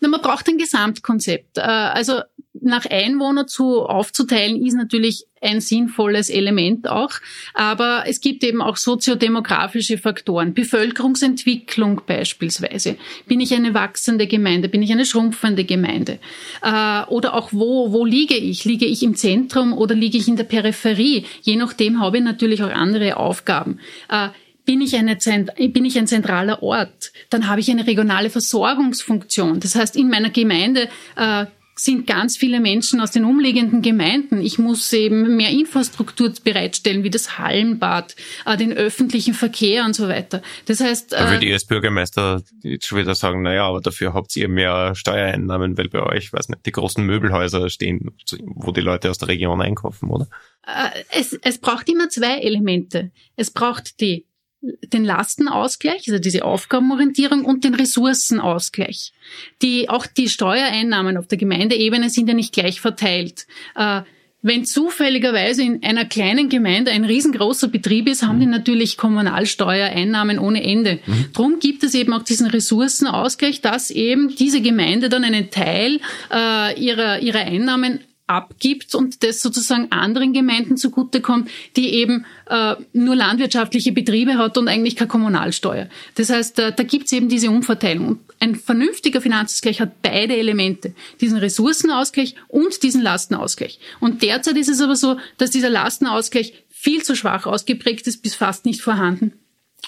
[0.00, 1.58] Na, man braucht ein Gesamtkonzept.
[1.58, 2.22] Äh, also
[2.62, 7.12] nach Einwohner zu aufzuteilen ist natürlich ein sinnvolles Element auch.
[7.54, 10.54] Aber es gibt eben auch soziodemografische Faktoren.
[10.54, 12.96] Bevölkerungsentwicklung beispielsweise.
[13.26, 14.68] Bin ich eine wachsende Gemeinde?
[14.68, 16.18] Bin ich eine schrumpfende Gemeinde?
[16.62, 18.64] Äh, oder auch wo, wo liege ich?
[18.64, 21.24] Liege ich im Zentrum oder liege ich in der Peripherie?
[21.42, 23.80] Je nachdem habe ich natürlich auch andere Aufgaben.
[24.08, 24.28] Äh,
[24.64, 29.58] bin ich, eine, bin ich ein zentraler Ort, dann habe ich eine regionale Versorgungsfunktion.
[29.58, 34.40] Das heißt, in meiner Gemeinde äh, sind ganz viele Menschen aus den umliegenden Gemeinden.
[34.40, 40.08] Ich muss eben mehr Infrastruktur bereitstellen, wie das Hallenbad, äh, den öffentlichen Verkehr und so
[40.08, 40.42] weiter.
[40.66, 44.14] Das heißt, da würde äh, ich als Bürgermeister jetzt schon wieder sagen, naja, aber dafür
[44.14, 48.10] habt ihr mehr Steuereinnahmen, weil bei euch, weiß nicht, die großen Möbelhäuser stehen,
[48.42, 50.28] wo die Leute aus der Region einkaufen, oder?
[50.66, 53.12] Äh, es, es braucht immer zwei Elemente.
[53.36, 54.26] Es braucht die
[54.62, 59.12] den Lastenausgleich, also diese Aufgabenorientierung und den Ressourcenausgleich.
[59.60, 63.46] Die, auch die Steuereinnahmen auf der Gemeindeebene sind ja nicht gleich verteilt.
[63.74, 64.02] Äh,
[64.44, 70.64] wenn zufälligerweise in einer kleinen Gemeinde ein riesengroßer Betrieb ist, haben die natürlich Kommunalsteuereinnahmen ohne
[70.64, 70.98] Ende.
[71.06, 71.26] Mhm.
[71.32, 76.00] Drum gibt es eben auch diesen Ressourcenausgleich, dass eben diese Gemeinde dann einen Teil
[76.32, 83.16] äh, ihrer, ihrer Einnahmen abgibt und das sozusagen anderen Gemeinden zugutekommt, die eben äh, nur
[83.16, 85.88] landwirtschaftliche Betriebe hat und eigentlich keine Kommunalsteuer.
[86.14, 88.06] Das heißt, äh, da gibt's eben diese Umverteilung.
[88.08, 93.78] Und ein vernünftiger Finanzausgleich hat beide Elemente, diesen Ressourcenausgleich und diesen Lastenausgleich.
[94.00, 98.34] Und derzeit ist es aber so, dass dieser Lastenausgleich viel zu schwach ausgeprägt ist, bis
[98.34, 99.32] fast nicht vorhanden.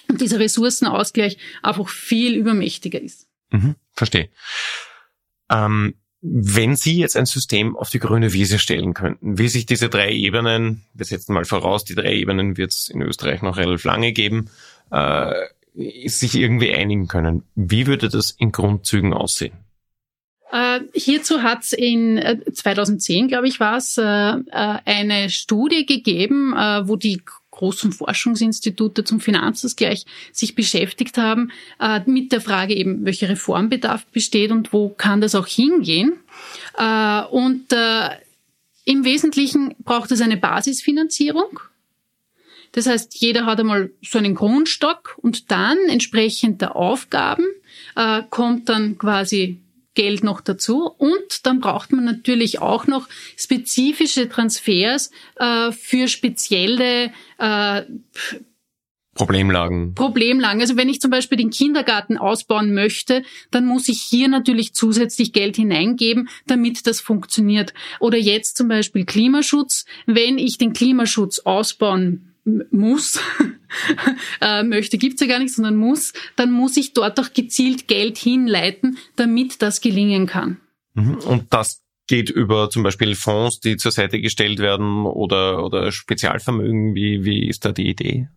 [0.08, 3.26] Und dieser Ressourcenausgleich einfach viel übermächtiger ist.
[3.50, 4.28] Mhm, verstehe.
[5.50, 5.94] Ähm
[6.26, 10.10] wenn Sie jetzt ein System auf die grüne Wiese stellen könnten, wie sich diese drei
[10.10, 14.12] Ebenen, wir setzen mal voraus, die drei Ebenen wird es in Österreich noch relativ lange
[14.12, 14.48] geben,
[14.90, 15.32] äh,
[16.06, 19.52] sich irgendwie einigen können, wie würde das in Grundzügen aussehen?
[20.50, 25.84] Äh, hierzu hat es in äh, 2010, glaube ich, war es, äh, äh, eine Studie
[25.84, 27.20] gegeben, äh, wo die
[27.54, 34.50] großen Forschungsinstitute zum Finanzausgleich sich beschäftigt haben äh, mit der Frage eben, welcher Reformbedarf besteht
[34.50, 36.14] und wo kann das auch hingehen.
[36.76, 38.10] Äh, und äh,
[38.84, 41.60] im Wesentlichen braucht es eine Basisfinanzierung.
[42.72, 47.44] Das heißt, jeder hat einmal so einen Grundstock und dann entsprechend der Aufgaben
[47.94, 49.60] äh, kommt dann quasi
[49.94, 50.90] Geld noch dazu.
[50.98, 57.82] Und dann braucht man natürlich auch noch spezifische Transfers äh, für spezielle äh,
[59.14, 59.94] Problemlagen.
[59.94, 60.60] Problemlagen.
[60.60, 65.32] Also wenn ich zum Beispiel den Kindergarten ausbauen möchte, dann muss ich hier natürlich zusätzlich
[65.32, 67.74] Geld hineingeben, damit das funktioniert.
[68.00, 69.84] Oder jetzt zum Beispiel Klimaschutz.
[70.06, 73.18] Wenn ich den Klimaschutz ausbauen muss,
[74.40, 78.18] äh, möchte gibt's ja gar nicht, sondern muss, dann muss ich dort auch gezielt Geld
[78.18, 80.60] hinleiten, damit das gelingen kann.
[80.94, 81.16] Mhm.
[81.18, 86.94] Und das geht über zum Beispiel Fonds, die zur Seite gestellt werden oder, oder Spezialvermögen.
[86.94, 88.28] Wie, wie ist da die Idee?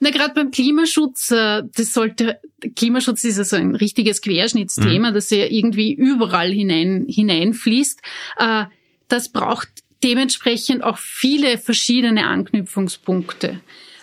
[0.00, 2.40] Na, gerade beim Klimaschutz, äh, das sollte,
[2.74, 5.14] Klimaschutz ist also ein richtiges Querschnittsthema, mhm.
[5.14, 8.00] das ja irgendwie überall hinein, hineinfließt.
[8.38, 8.64] Äh,
[9.08, 9.68] das braucht
[10.02, 13.60] dementsprechend auch viele verschiedene Anknüpfungspunkte.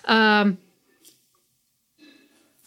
[0.08, 0.58] Ähm,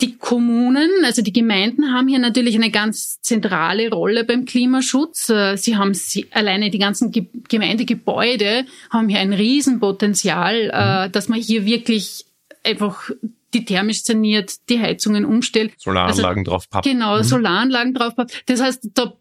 [0.00, 5.30] die Kommunen, also die Gemeinden haben hier natürlich eine ganz zentrale Rolle beim Klimaschutz.
[5.30, 11.12] Äh, sie haben sie, alleine die ganzen Ge Gemeindegebäude haben hier ein Riesenpotenzial, äh, mhm.
[11.12, 12.26] dass man hier wirklich
[12.64, 13.10] einfach
[13.54, 15.72] die thermisch saniert, die Heizungen umstellt.
[15.78, 16.84] Solaranlagen also, drauf pappt.
[16.84, 17.22] Genau, mhm.
[17.22, 18.42] Solaranlagen drauf pappt.
[18.46, 19.14] Das heißt, da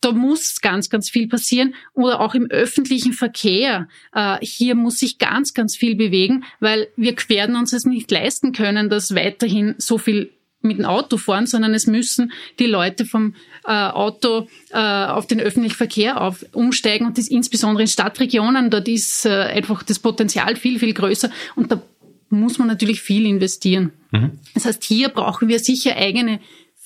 [0.00, 1.74] da muss ganz, ganz viel passieren.
[1.94, 3.88] Oder auch im öffentlichen Verkehr.
[4.14, 8.52] Äh, hier muss sich ganz, ganz viel bewegen, weil wir werden uns es nicht leisten
[8.52, 10.30] können, dass weiterhin so viel
[10.62, 13.34] mit dem Auto fahren, sondern es müssen die Leute vom
[13.64, 18.86] äh, Auto äh, auf den öffentlichen Verkehr auf, umsteigen und das insbesondere in Stadtregionen, dort
[18.88, 21.82] ist äh, einfach das Potenzial viel, viel größer und da
[22.28, 23.92] muss man natürlich viel investieren.
[24.12, 24.38] Mhm.
[24.54, 26.40] Das heißt, hier brauchen wir sicher eigene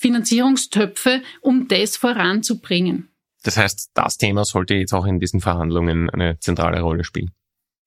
[0.05, 3.09] Finanzierungstöpfe, um das voranzubringen.
[3.41, 7.31] Das heißt, das Thema sollte jetzt auch in diesen Verhandlungen eine zentrale Rolle spielen.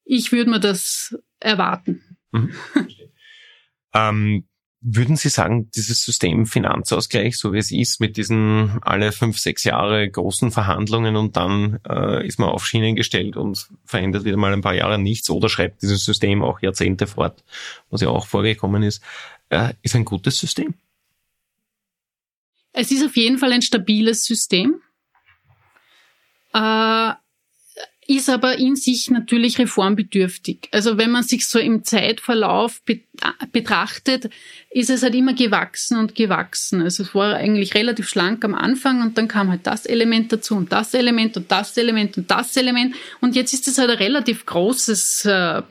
[0.05, 2.19] Ich würde mir das erwarten.
[2.33, 2.55] Mhm.
[3.95, 4.49] ähm,
[4.81, 9.65] Würden Sie sagen, dieses System Finanzausgleich, so wie es ist, mit diesen alle fünf, sechs
[9.65, 14.53] Jahre großen Verhandlungen und dann äh, ist man auf Schienen gestellt und verändert wieder mal
[14.53, 17.43] ein paar Jahre nichts oder schreibt dieses System auch Jahrzehnte fort,
[17.91, 19.03] was ja auch vorgekommen ist,
[19.49, 20.75] äh, ist ein gutes System?
[22.73, 24.81] Es ist auf jeden Fall ein stabiles System.
[26.55, 27.13] Äh,
[28.09, 30.71] ist aber in sich natürlich reformbedürftig.
[30.73, 32.81] Also wenn man sich so im Zeitverlauf
[33.53, 34.31] betrachtet,
[34.71, 36.81] ist es halt immer gewachsen und gewachsen.
[36.81, 40.57] Also es war eigentlich relativ schlank am Anfang und dann kam halt das Element dazu
[40.57, 43.99] und das Element und das Element und das Element und jetzt ist es halt ein
[43.99, 45.63] relativ großes äh,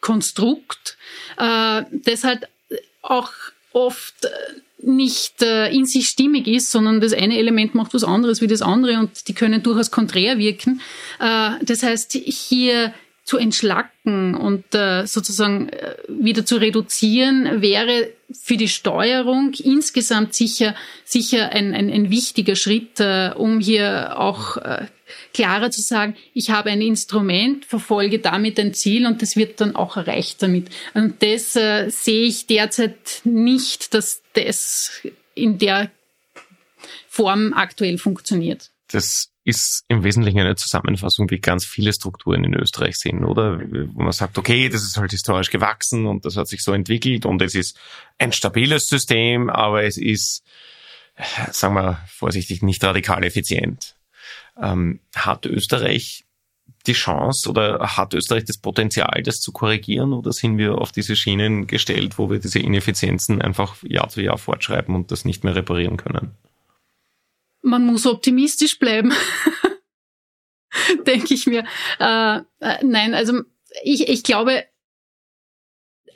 [0.00, 0.96] Konstrukt,
[1.38, 2.46] äh, das halt
[3.02, 3.32] auch
[3.72, 4.28] oft äh,
[4.86, 8.62] nicht äh, in sich stimmig ist, sondern das eine Element macht was anderes wie das
[8.62, 10.80] andere und die können durchaus konträr wirken.
[11.20, 12.92] Äh, das heißt, hier
[13.24, 20.74] zu entschlacken und äh, sozusagen äh, wieder zu reduzieren, wäre für die Steuerung insgesamt sicher
[21.04, 24.86] sicher ein, ein, ein wichtiger Schritt, äh, um hier auch äh,
[25.32, 29.74] klarer zu sagen, ich habe ein Instrument, verfolge damit ein Ziel und das wird dann
[29.74, 30.68] auch erreicht damit.
[30.92, 35.00] Und das äh, sehe ich derzeit nicht, dass das
[35.34, 35.90] in der
[37.08, 38.70] Form aktuell funktioniert.
[38.88, 43.60] Das ist im Wesentlichen eine Zusammenfassung, wie ganz viele Strukturen in Österreich sind, oder?
[43.60, 47.26] Wo man sagt, okay, das ist halt historisch gewachsen und das hat sich so entwickelt
[47.26, 47.78] und es ist
[48.18, 50.42] ein stabiles System, aber es ist,
[51.52, 53.96] sagen wir vorsichtig, nicht radikal effizient.
[54.60, 56.24] Ähm, hat Österreich
[56.86, 61.16] die Chance oder hat Österreich das Potenzial, das zu korrigieren oder sind wir auf diese
[61.16, 65.54] Schienen gestellt, wo wir diese Ineffizienzen einfach Jahr zu Jahr fortschreiben und das nicht mehr
[65.54, 66.32] reparieren können?
[67.64, 69.12] Man muss optimistisch bleiben,
[71.06, 71.64] denke ich mir.
[71.98, 73.40] Äh, äh, nein, also
[73.82, 74.64] ich, ich glaube,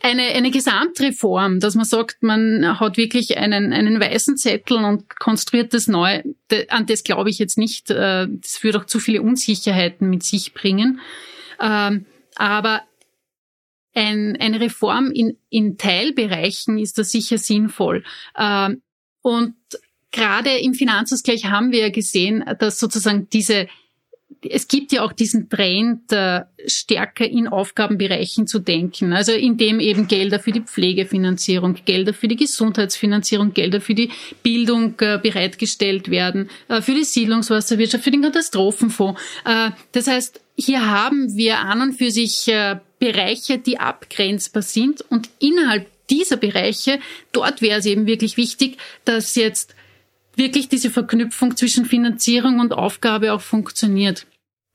[0.01, 5.75] eine, eine Gesamtreform, dass man sagt, man hat wirklich einen, einen weißen Zettel und konstruiert
[5.75, 6.23] das neu,
[6.69, 7.91] an das glaube ich jetzt nicht.
[7.91, 11.01] Äh, das würde auch zu viele Unsicherheiten mit sich bringen.
[11.61, 12.07] Ähm,
[12.37, 12.83] aber
[13.95, 18.05] ein, eine Reform in, in Teilbereichen ist da sicher sinnvoll.
[18.39, 18.83] Ähm,
[19.23, 19.57] und
[20.11, 23.69] gerade im Finanzausgleich haben wir ja gesehen, dass sozusagen diese
[24.43, 29.13] es gibt ja auch diesen Trend, äh, stärker in Aufgabenbereichen zu denken.
[29.13, 34.11] Also indem eben Gelder für die Pflegefinanzierung, Gelder für die Gesundheitsfinanzierung, Gelder für die
[34.43, 39.21] Bildung äh, bereitgestellt werden, äh, für die Siedlungswasserwirtschaft, für den Katastrophenfonds.
[39.93, 42.51] Das heißt, hier haben wir an und für sich
[42.99, 47.01] Bereiche, die abgrenzbar sind und innerhalb dieser Bereiche,
[47.33, 49.75] dort wäre es eben wirklich wichtig, dass jetzt
[50.39, 54.27] wirklich diese Verknüpfung zwischen Finanzierung und Aufgabe auch funktioniert.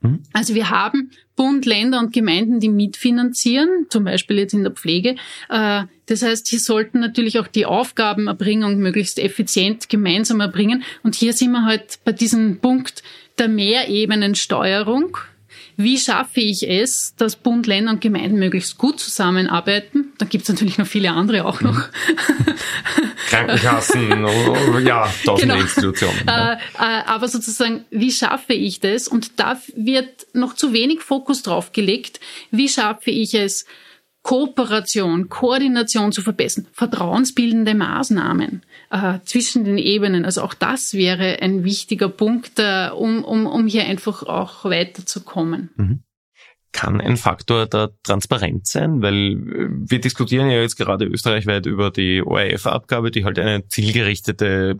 [0.02, 0.24] Mhm.
[0.34, 5.16] Also wir haben Bund, Länder und Gemeinden, die mitfinanzieren, zum Beispiel jetzt in der Pflege.
[5.50, 10.84] Äh, das heißt, hier sollten natürlich auch die Aufgabenerbringung möglichst effizient gemeinsam erbringen.
[11.02, 13.02] Und hier sind wir halt bei diesem Punkt
[13.40, 15.18] der Mehrebenensteuerung.
[15.76, 20.14] Wie schaffe ich es, dass Bund, Länder und Gemeinden möglichst gut zusammenarbeiten?
[20.18, 21.90] Da gibt es natürlich noch viele andere auch noch.
[23.30, 24.10] Krankenkassen,
[24.86, 25.62] ja, tausende genau.
[25.62, 26.22] Institutionen.
[26.28, 26.54] Ja.
[26.54, 29.08] Äh, äh, aber sozusagen, wie schaffe ich das?
[29.08, 32.20] Und da wird noch zu wenig Fokus drauf gelegt.
[32.52, 33.66] Wie schaffe ich es,
[34.24, 40.24] Kooperation, Koordination zu verbessern, vertrauensbildende Maßnahmen äh, zwischen den Ebenen.
[40.24, 45.72] Also auch das wäre ein wichtiger Punkt, äh, um, um, um hier einfach auch weiterzukommen.
[45.76, 46.04] Mhm.
[46.72, 51.92] Kann ein Faktor der Transparenz sein, weil äh, wir diskutieren ja jetzt gerade österreichweit über
[51.92, 54.80] die ORF-Abgabe, die halt eine zielgerichtete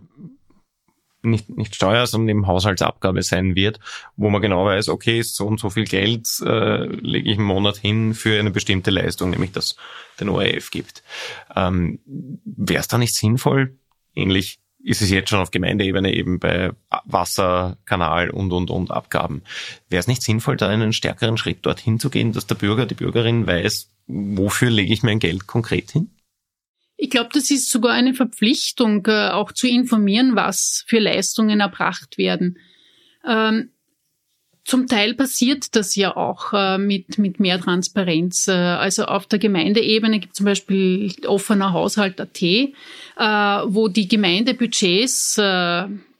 [1.24, 3.80] nicht, nicht Steuer, sondern eben Haushaltsabgabe sein wird,
[4.16, 7.76] wo man genau weiß, okay, so und so viel Geld äh, lege ich im Monat
[7.76, 9.76] hin für eine bestimmte Leistung, nämlich dass
[10.20, 11.02] den ORF gibt.
[11.54, 11.98] Ähm,
[12.44, 13.76] Wäre es da nicht sinnvoll,
[14.14, 16.70] ähnlich ist es jetzt schon auf Gemeindeebene eben bei
[17.06, 19.42] Wasser, Kanal und, und, und Abgaben.
[19.88, 22.94] Wäre es nicht sinnvoll, da einen stärkeren Schritt dorthin zu gehen, dass der Bürger, die
[22.94, 26.10] Bürgerin weiß, wofür lege ich mein Geld konkret hin?
[26.96, 32.18] Ich glaube, das ist sogar eine Verpflichtung, äh, auch zu informieren, was für Leistungen erbracht
[32.18, 32.58] werden.
[33.26, 33.70] Ähm,
[34.64, 38.48] zum Teil passiert das ja auch äh, mit, mit mehr Transparenz.
[38.48, 42.40] Äh, also auf der Gemeindeebene gibt es zum Beispiel offener Haushalt.at,
[43.66, 45.38] wo die Gemeindebudgets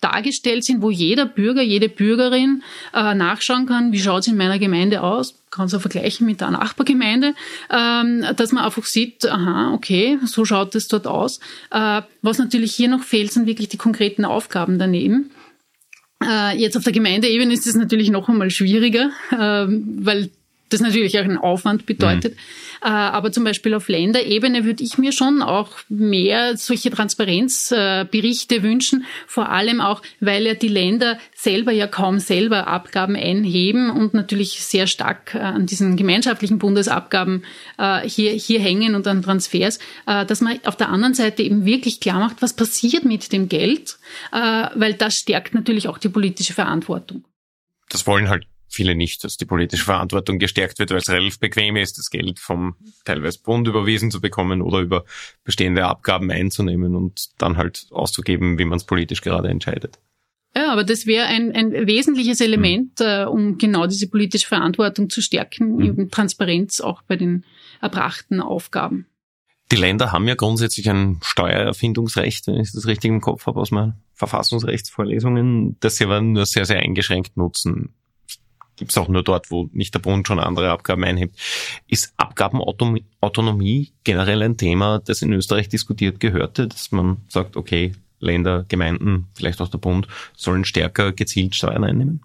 [0.04, 2.62] dargestellt sind, wo jeder Bürger, jede Bürgerin
[2.92, 6.40] äh, nachschauen kann, wie schaut es in meiner Gemeinde aus, kann es auch vergleichen mit
[6.40, 7.34] der Nachbargemeinde,
[7.70, 11.40] ähm, dass man einfach sieht, aha, okay, so schaut es dort aus.
[11.70, 15.30] Äh, was natürlich hier noch fehlt, sind wirklich die konkreten Aufgaben daneben.
[16.22, 20.30] Äh, jetzt auf der Gemeindeebene ist es natürlich noch einmal schwieriger, äh, weil
[20.68, 22.34] das natürlich auch einen Aufwand bedeutet.
[22.34, 22.40] Mhm.
[22.84, 29.04] Äh, aber zum Beispiel auf Länderebene würde ich mir schon auch mehr solche Transparenzberichte wünschen,
[29.26, 34.62] vor allem auch, weil ja die Länder selber ja kaum selber Abgaben einheben und natürlich
[34.62, 37.44] sehr stark äh, an diesen gemeinschaftlichen Bundesabgaben
[37.78, 42.00] äh, hier, hier hängen und an Transfers, dass man auf der anderen Seite eben wirklich
[42.00, 43.96] klar macht, was passiert mit dem Geld,
[44.30, 47.24] weil das stärkt natürlich auch die politische Verantwortung.
[47.88, 51.76] Das wollen halt viele nicht, dass die politische Verantwortung gestärkt wird, weil es relativ bequem
[51.76, 55.04] ist, das Geld vom teilweise Bund überwiesen zu bekommen oder über
[55.44, 59.98] bestehende Abgaben einzunehmen und dann halt auszugeben, wie man es politisch gerade entscheidet.
[60.56, 63.06] Ja, aber das wäre ein, ein wesentliches Element, mhm.
[63.06, 65.82] äh, um genau diese politische Verantwortung zu stärken, mhm.
[65.82, 67.44] eben Transparenz auch bei den
[67.80, 69.06] erbrachten Aufgaben.
[69.72, 73.70] Die Länder haben ja grundsätzlich ein Steuererfindungsrecht, wenn ich das richtig im Kopf habe aus
[73.70, 77.94] meinen Verfassungsrechtsvorlesungen, das sie aber nur sehr, sehr eingeschränkt nutzen
[78.76, 81.38] gibt's auch nur dort, wo nicht der Bund schon andere Abgaben einhebt.
[81.88, 88.64] Ist Abgabenautonomie generell ein Thema, das in Österreich diskutiert gehörte, dass man sagt, okay, Länder,
[88.68, 92.22] Gemeinden, vielleicht auch der Bund sollen stärker gezielt Steuern einnehmen?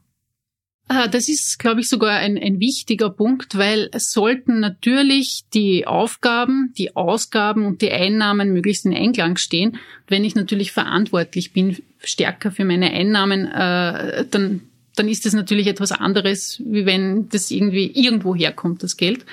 [0.91, 5.85] Ah, das ist, glaube ich, sogar ein, ein wichtiger Punkt, weil es sollten natürlich die
[5.85, 9.77] Aufgaben, die Ausgaben und die Einnahmen möglichst in Einklang stehen.
[10.07, 14.61] Wenn ich natürlich verantwortlich bin, stärker für meine Einnahmen, äh, dann
[14.99, 19.25] dann ist das natürlich etwas anderes, wie wenn das irgendwie irgendwo herkommt, das Geld.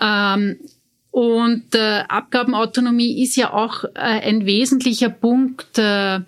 [0.00, 0.56] Ähm,
[1.10, 6.20] und äh, Abgabenautonomie ist ja auch äh, ein wesentlicher Punkt, äh,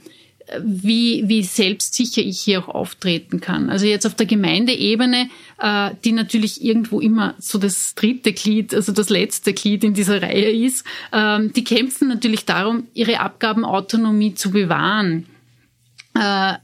[0.61, 3.71] wie, wie selbstsicher ich hier auch auftreten kann.
[3.71, 8.93] Also jetzt auf der Gemeindeebene, äh, die natürlich irgendwo immer so das dritte Glied, also
[8.93, 14.51] das letzte Glied in dieser Reihe ist, ähm, die kämpfen natürlich darum, ihre Abgabenautonomie zu
[14.51, 15.27] bewahren.
[16.15, 16.55] Äh,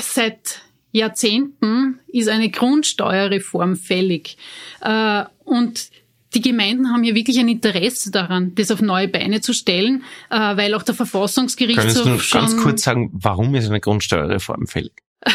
[0.00, 4.36] seit Jahrzehnten ist eine Grundsteuerreform fällig.
[4.80, 5.90] Äh, und
[6.34, 10.56] die Gemeinden haben ja wirklich ein Interesse daran, das auf neue Beine zu stellen, äh,
[10.56, 14.92] weil auch der Verfassungsgerichtshof Können Sie ganz kurz sagen, warum ist eine Grundsteuerreform fällig?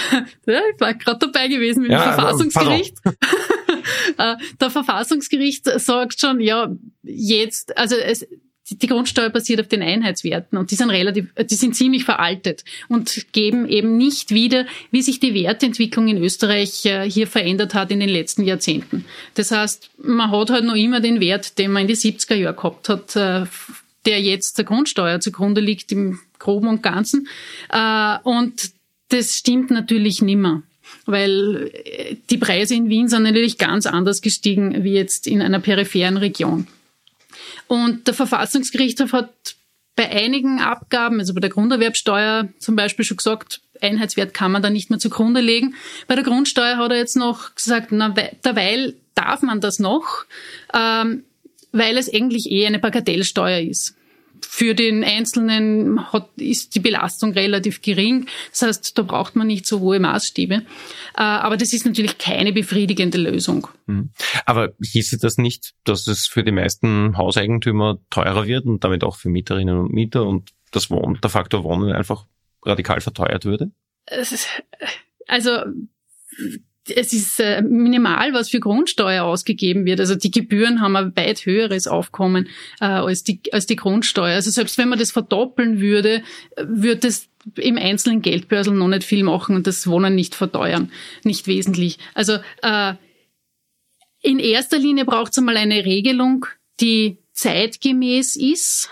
[0.46, 2.98] ja, ich war gerade dabei gewesen mit ja, dem Verfassungsgericht.
[4.18, 8.26] Äh, der Verfassungsgericht sagt schon, ja, jetzt, also es,
[8.70, 13.26] die Grundsteuer basiert auf den Einheitswerten und die sind relativ, die sind ziemlich veraltet und
[13.34, 18.00] geben eben nicht wieder, wie sich die Wertentwicklung in Österreich äh, hier verändert hat in
[18.00, 19.06] den letzten Jahrzehnten.
[19.36, 22.56] Das heißt, man hat halt noch immer den Wert, den man in die 70er Jahre
[22.56, 23.46] gehabt hat, äh,
[24.06, 27.28] der jetzt der Grundsteuer zugrunde liegt im Groben und Ganzen.
[27.70, 28.72] Äh, und
[29.10, 30.64] das stimmt natürlich nimmer
[31.06, 31.72] weil
[32.30, 36.68] die Preise in Wien sind natürlich ganz anders gestiegen wie jetzt in einer peripheren Region.
[37.68, 39.56] Und der Verfassungsgerichtshof hat
[39.96, 44.70] bei einigen Abgaben, also bei der Grunderwerbsteuer zum Beispiel schon gesagt, Einheitswert kann man da
[44.70, 45.76] nicht mehr zugrunde legen.
[46.08, 50.26] Bei der Grundsteuer hat er jetzt noch gesagt, na, derweil darf man das noch,
[50.74, 51.24] ähm,
[51.72, 53.96] weil es eigentlich eh eine Bagatellsteuer ist
[54.46, 58.28] für den Einzelnen hat, ist die Belastung relativ gering.
[58.52, 60.56] Das heißt, da braucht man nicht so hohe Maßstäbe.
[60.56, 60.62] Äh,
[61.16, 63.68] aber das ist natürlich keine befriedigende Lösung.
[63.86, 64.12] Mhm.
[64.46, 69.16] Aber hieße das nicht, dass es für die meisten Hauseigentümer teurer wird und damit auch
[69.16, 72.26] für Mieterinnen und Mieter und das Wohnen, der Faktor Wohnen einfach
[72.64, 73.72] radikal verteuert würde?
[75.28, 75.58] Also
[76.90, 80.00] es ist äh, minimal, was für Grundsteuer ausgegeben wird.
[80.00, 82.50] Also die Gebühren haben ein weit höheres Aufkommen
[82.82, 84.36] äh, als, die, als die Grundsteuer.
[84.36, 86.24] Also selbst wenn man das verdoppeln würde,
[86.58, 90.92] würde es im einzelnen Geldbörsel noch nicht viel machen und das Wohnen nicht verteuern,
[91.24, 92.00] nicht wesentlich.
[92.14, 92.94] Also äh,
[94.22, 96.46] in erster Linie braucht es einmal eine Regelung,
[96.80, 98.90] die zeitgemäß ist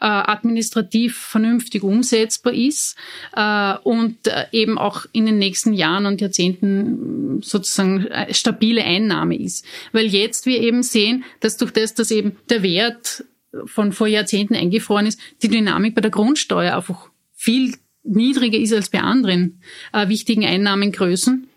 [0.00, 2.96] äh, administrativ vernünftig umsetzbar ist
[3.34, 9.36] äh, und äh, eben auch in den nächsten Jahren und Jahrzehnten sozusagen äh, stabile Einnahme
[9.36, 9.64] ist.
[9.92, 13.24] Weil jetzt wir eben sehen, dass durch das, dass eben der Wert
[13.66, 18.88] von vor Jahrzehnten eingefroren ist, die Dynamik bei der Grundsteuer einfach viel niedriger ist als
[18.88, 19.60] bei anderen
[19.92, 21.49] äh, wichtigen Einnahmengrößen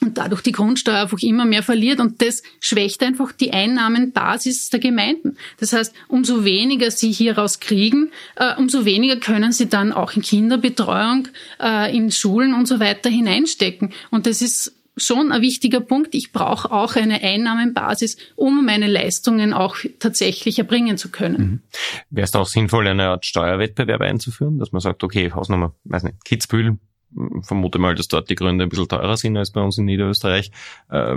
[0.00, 4.80] und dadurch die Grundsteuer einfach immer mehr verliert und das schwächt einfach die Einnahmenbasis der
[4.80, 5.36] Gemeinden.
[5.58, 10.22] Das heißt, umso weniger sie hieraus kriegen, äh, umso weniger können sie dann auch in
[10.22, 11.28] Kinderbetreuung,
[11.60, 13.92] äh, in Schulen und so weiter hineinstecken.
[14.10, 16.14] Und das ist schon ein wichtiger Punkt.
[16.14, 21.38] Ich brauche auch eine Einnahmenbasis, um meine Leistungen auch tatsächlich erbringen zu können.
[21.38, 21.60] Mhm.
[22.10, 26.24] Wäre es auch sinnvoll, eine Art Steuerwettbewerb einzuführen, dass man sagt, okay, Hausnummer, weiß nicht,
[26.24, 26.78] Kitzbühel
[27.42, 30.50] vermute mal, dass dort die Gründe ein bisschen teurer sind als bei uns in Niederösterreich,
[30.90, 31.16] äh,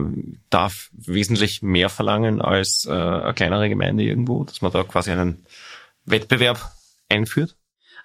[0.50, 5.46] darf wesentlich mehr verlangen als äh, eine kleinere Gemeinde irgendwo, dass man da quasi einen
[6.06, 6.72] Wettbewerb
[7.10, 7.56] einführt?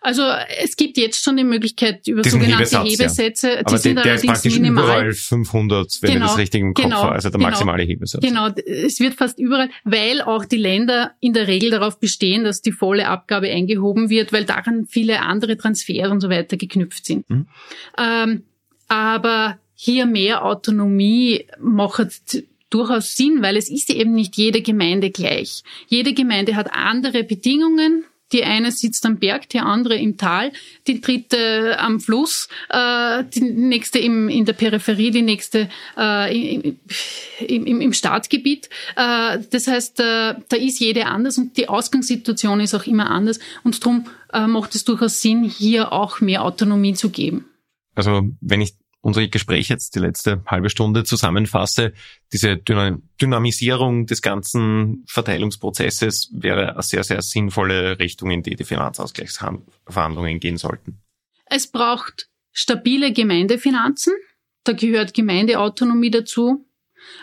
[0.04, 0.22] Also
[0.62, 3.48] es gibt jetzt schon die Möglichkeit über Diesen sogenannte Hebesatz, Hebesätze.
[3.48, 3.60] Ja.
[3.60, 4.84] Aber die sind der, der ist praktisch minimal.
[4.84, 7.82] überall 500, wenn genau, ich das richtig im Kopf genau, habe, also der genau, maximale
[7.84, 8.22] Hebesatz.
[8.22, 12.60] Genau, es wird fast überall, weil auch die Länder in der Regel darauf bestehen, dass
[12.60, 17.30] die volle Abgabe eingehoben wird, weil daran viele andere Transfers und so weiter geknüpft sind.
[17.30, 17.46] Mhm.
[17.96, 18.42] Ähm,
[18.88, 25.62] aber hier mehr Autonomie macht durchaus Sinn, weil es ist eben nicht jede Gemeinde gleich.
[25.86, 28.04] Jede Gemeinde hat andere Bedingungen,
[28.34, 30.52] die eine sitzt am Berg, die andere im Tal,
[30.86, 36.76] die dritte am Fluss, äh, die nächste im, in der Peripherie, die nächste äh, im,
[37.66, 38.68] im, im Staatsgebiet.
[38.96, 43.38] Äh, das heißt, äh, da ist jede anders und die Ausgangssituation ist auch immer anders.
[43.62, 47.46] Und darum äh, macht es durchaus Sinn, hier auch mehr Autonomie zu geben.
[47.94, 48.74] Also wenn ich
[49.04, 51.92] unsere Gespräche jetzt die letzte halbe Stunde zusammenfasse,
[52.32, 60.40] diese Dynamisierung des ganzen Verteilungsprozesses wäre eine sehr, sehr sinnvolle Richtung, in die die Finanzausgleichsverhandlungen
[60.40, 61.02] gehen sollten.
[61.44, 64.14] Es braucht stabile Gemeindefinanzen.
[64.64, 66.66] Da gehört Gemeindeautonomie dazu.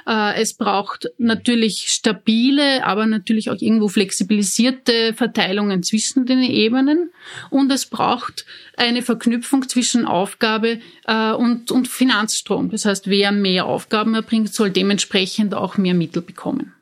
[0.07, 7.11] Äh, es braucht natürlich stabile, aber natürlich auch irgendwo flexibilisierte Verteilungen zwischen den Ebenen.
[7.49, 8.45] Und es braucht
[8.77, 12.69] eine Verknüpfung zwischen Aufgabe äh, und, und Finanzstrom.
[12.69, 16.73] Das heißt, wer mehr Aufgaben erbringt, soll dementsprechend auch mehr Mittel bekommen.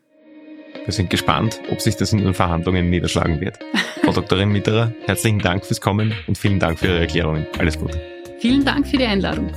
[0.86, 3.60] Wir sind gespannt, ob sich das in den Verhandlungen niederschlagen wird.
[4.04, 7.46] Frau Doktorin Mitterer, herzlichen Dank fürs Kommen und vielen Dank für Ihre Erklärungen.
[7.58, 8.02] Alles Gute.
[8.40, 9.52] Vielen Dank für die Einladung.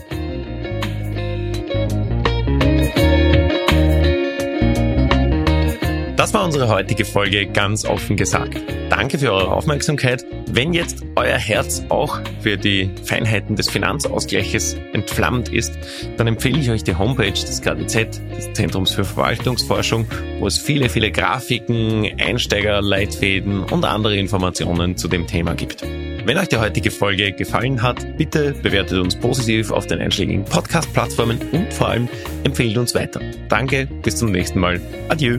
[6.33, 8.57] Das war unsere heutige Folge ganz offen gesagt.
[8.89, 10.25] Danke für eure Aufmerksamkeit.
[10.51, 15.75] Wenn jetzt euer Herz auch für die Feinheiten des Finanzausgleiches entflammt ist,
[16.17, 20.07] dann empfehle ich euch die Homepage des KDZ, des Zentrums für Verwaltungsforschung,
[20.39, 25.83] wo es viele, viele Grafiken, Einsteigerleitfäden und andere Informationen zu dem Thema gibt.
[25.83, 31.41] Wenn euch die heutige Folge gefallen hat, bitte bewertet uns positiv auf den einschlägigen Podcast-Plattformen
[31.53, 32.09] und vor allem
[32.45, 33.21] empfehlt uns weiter.
[33.51, 34.81] Danke, bis zum nächsten Mal.
[35.11, 35.39] Adieu.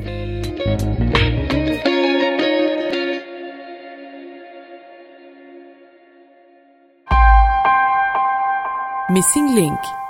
[9.09, 10.02] Missing Link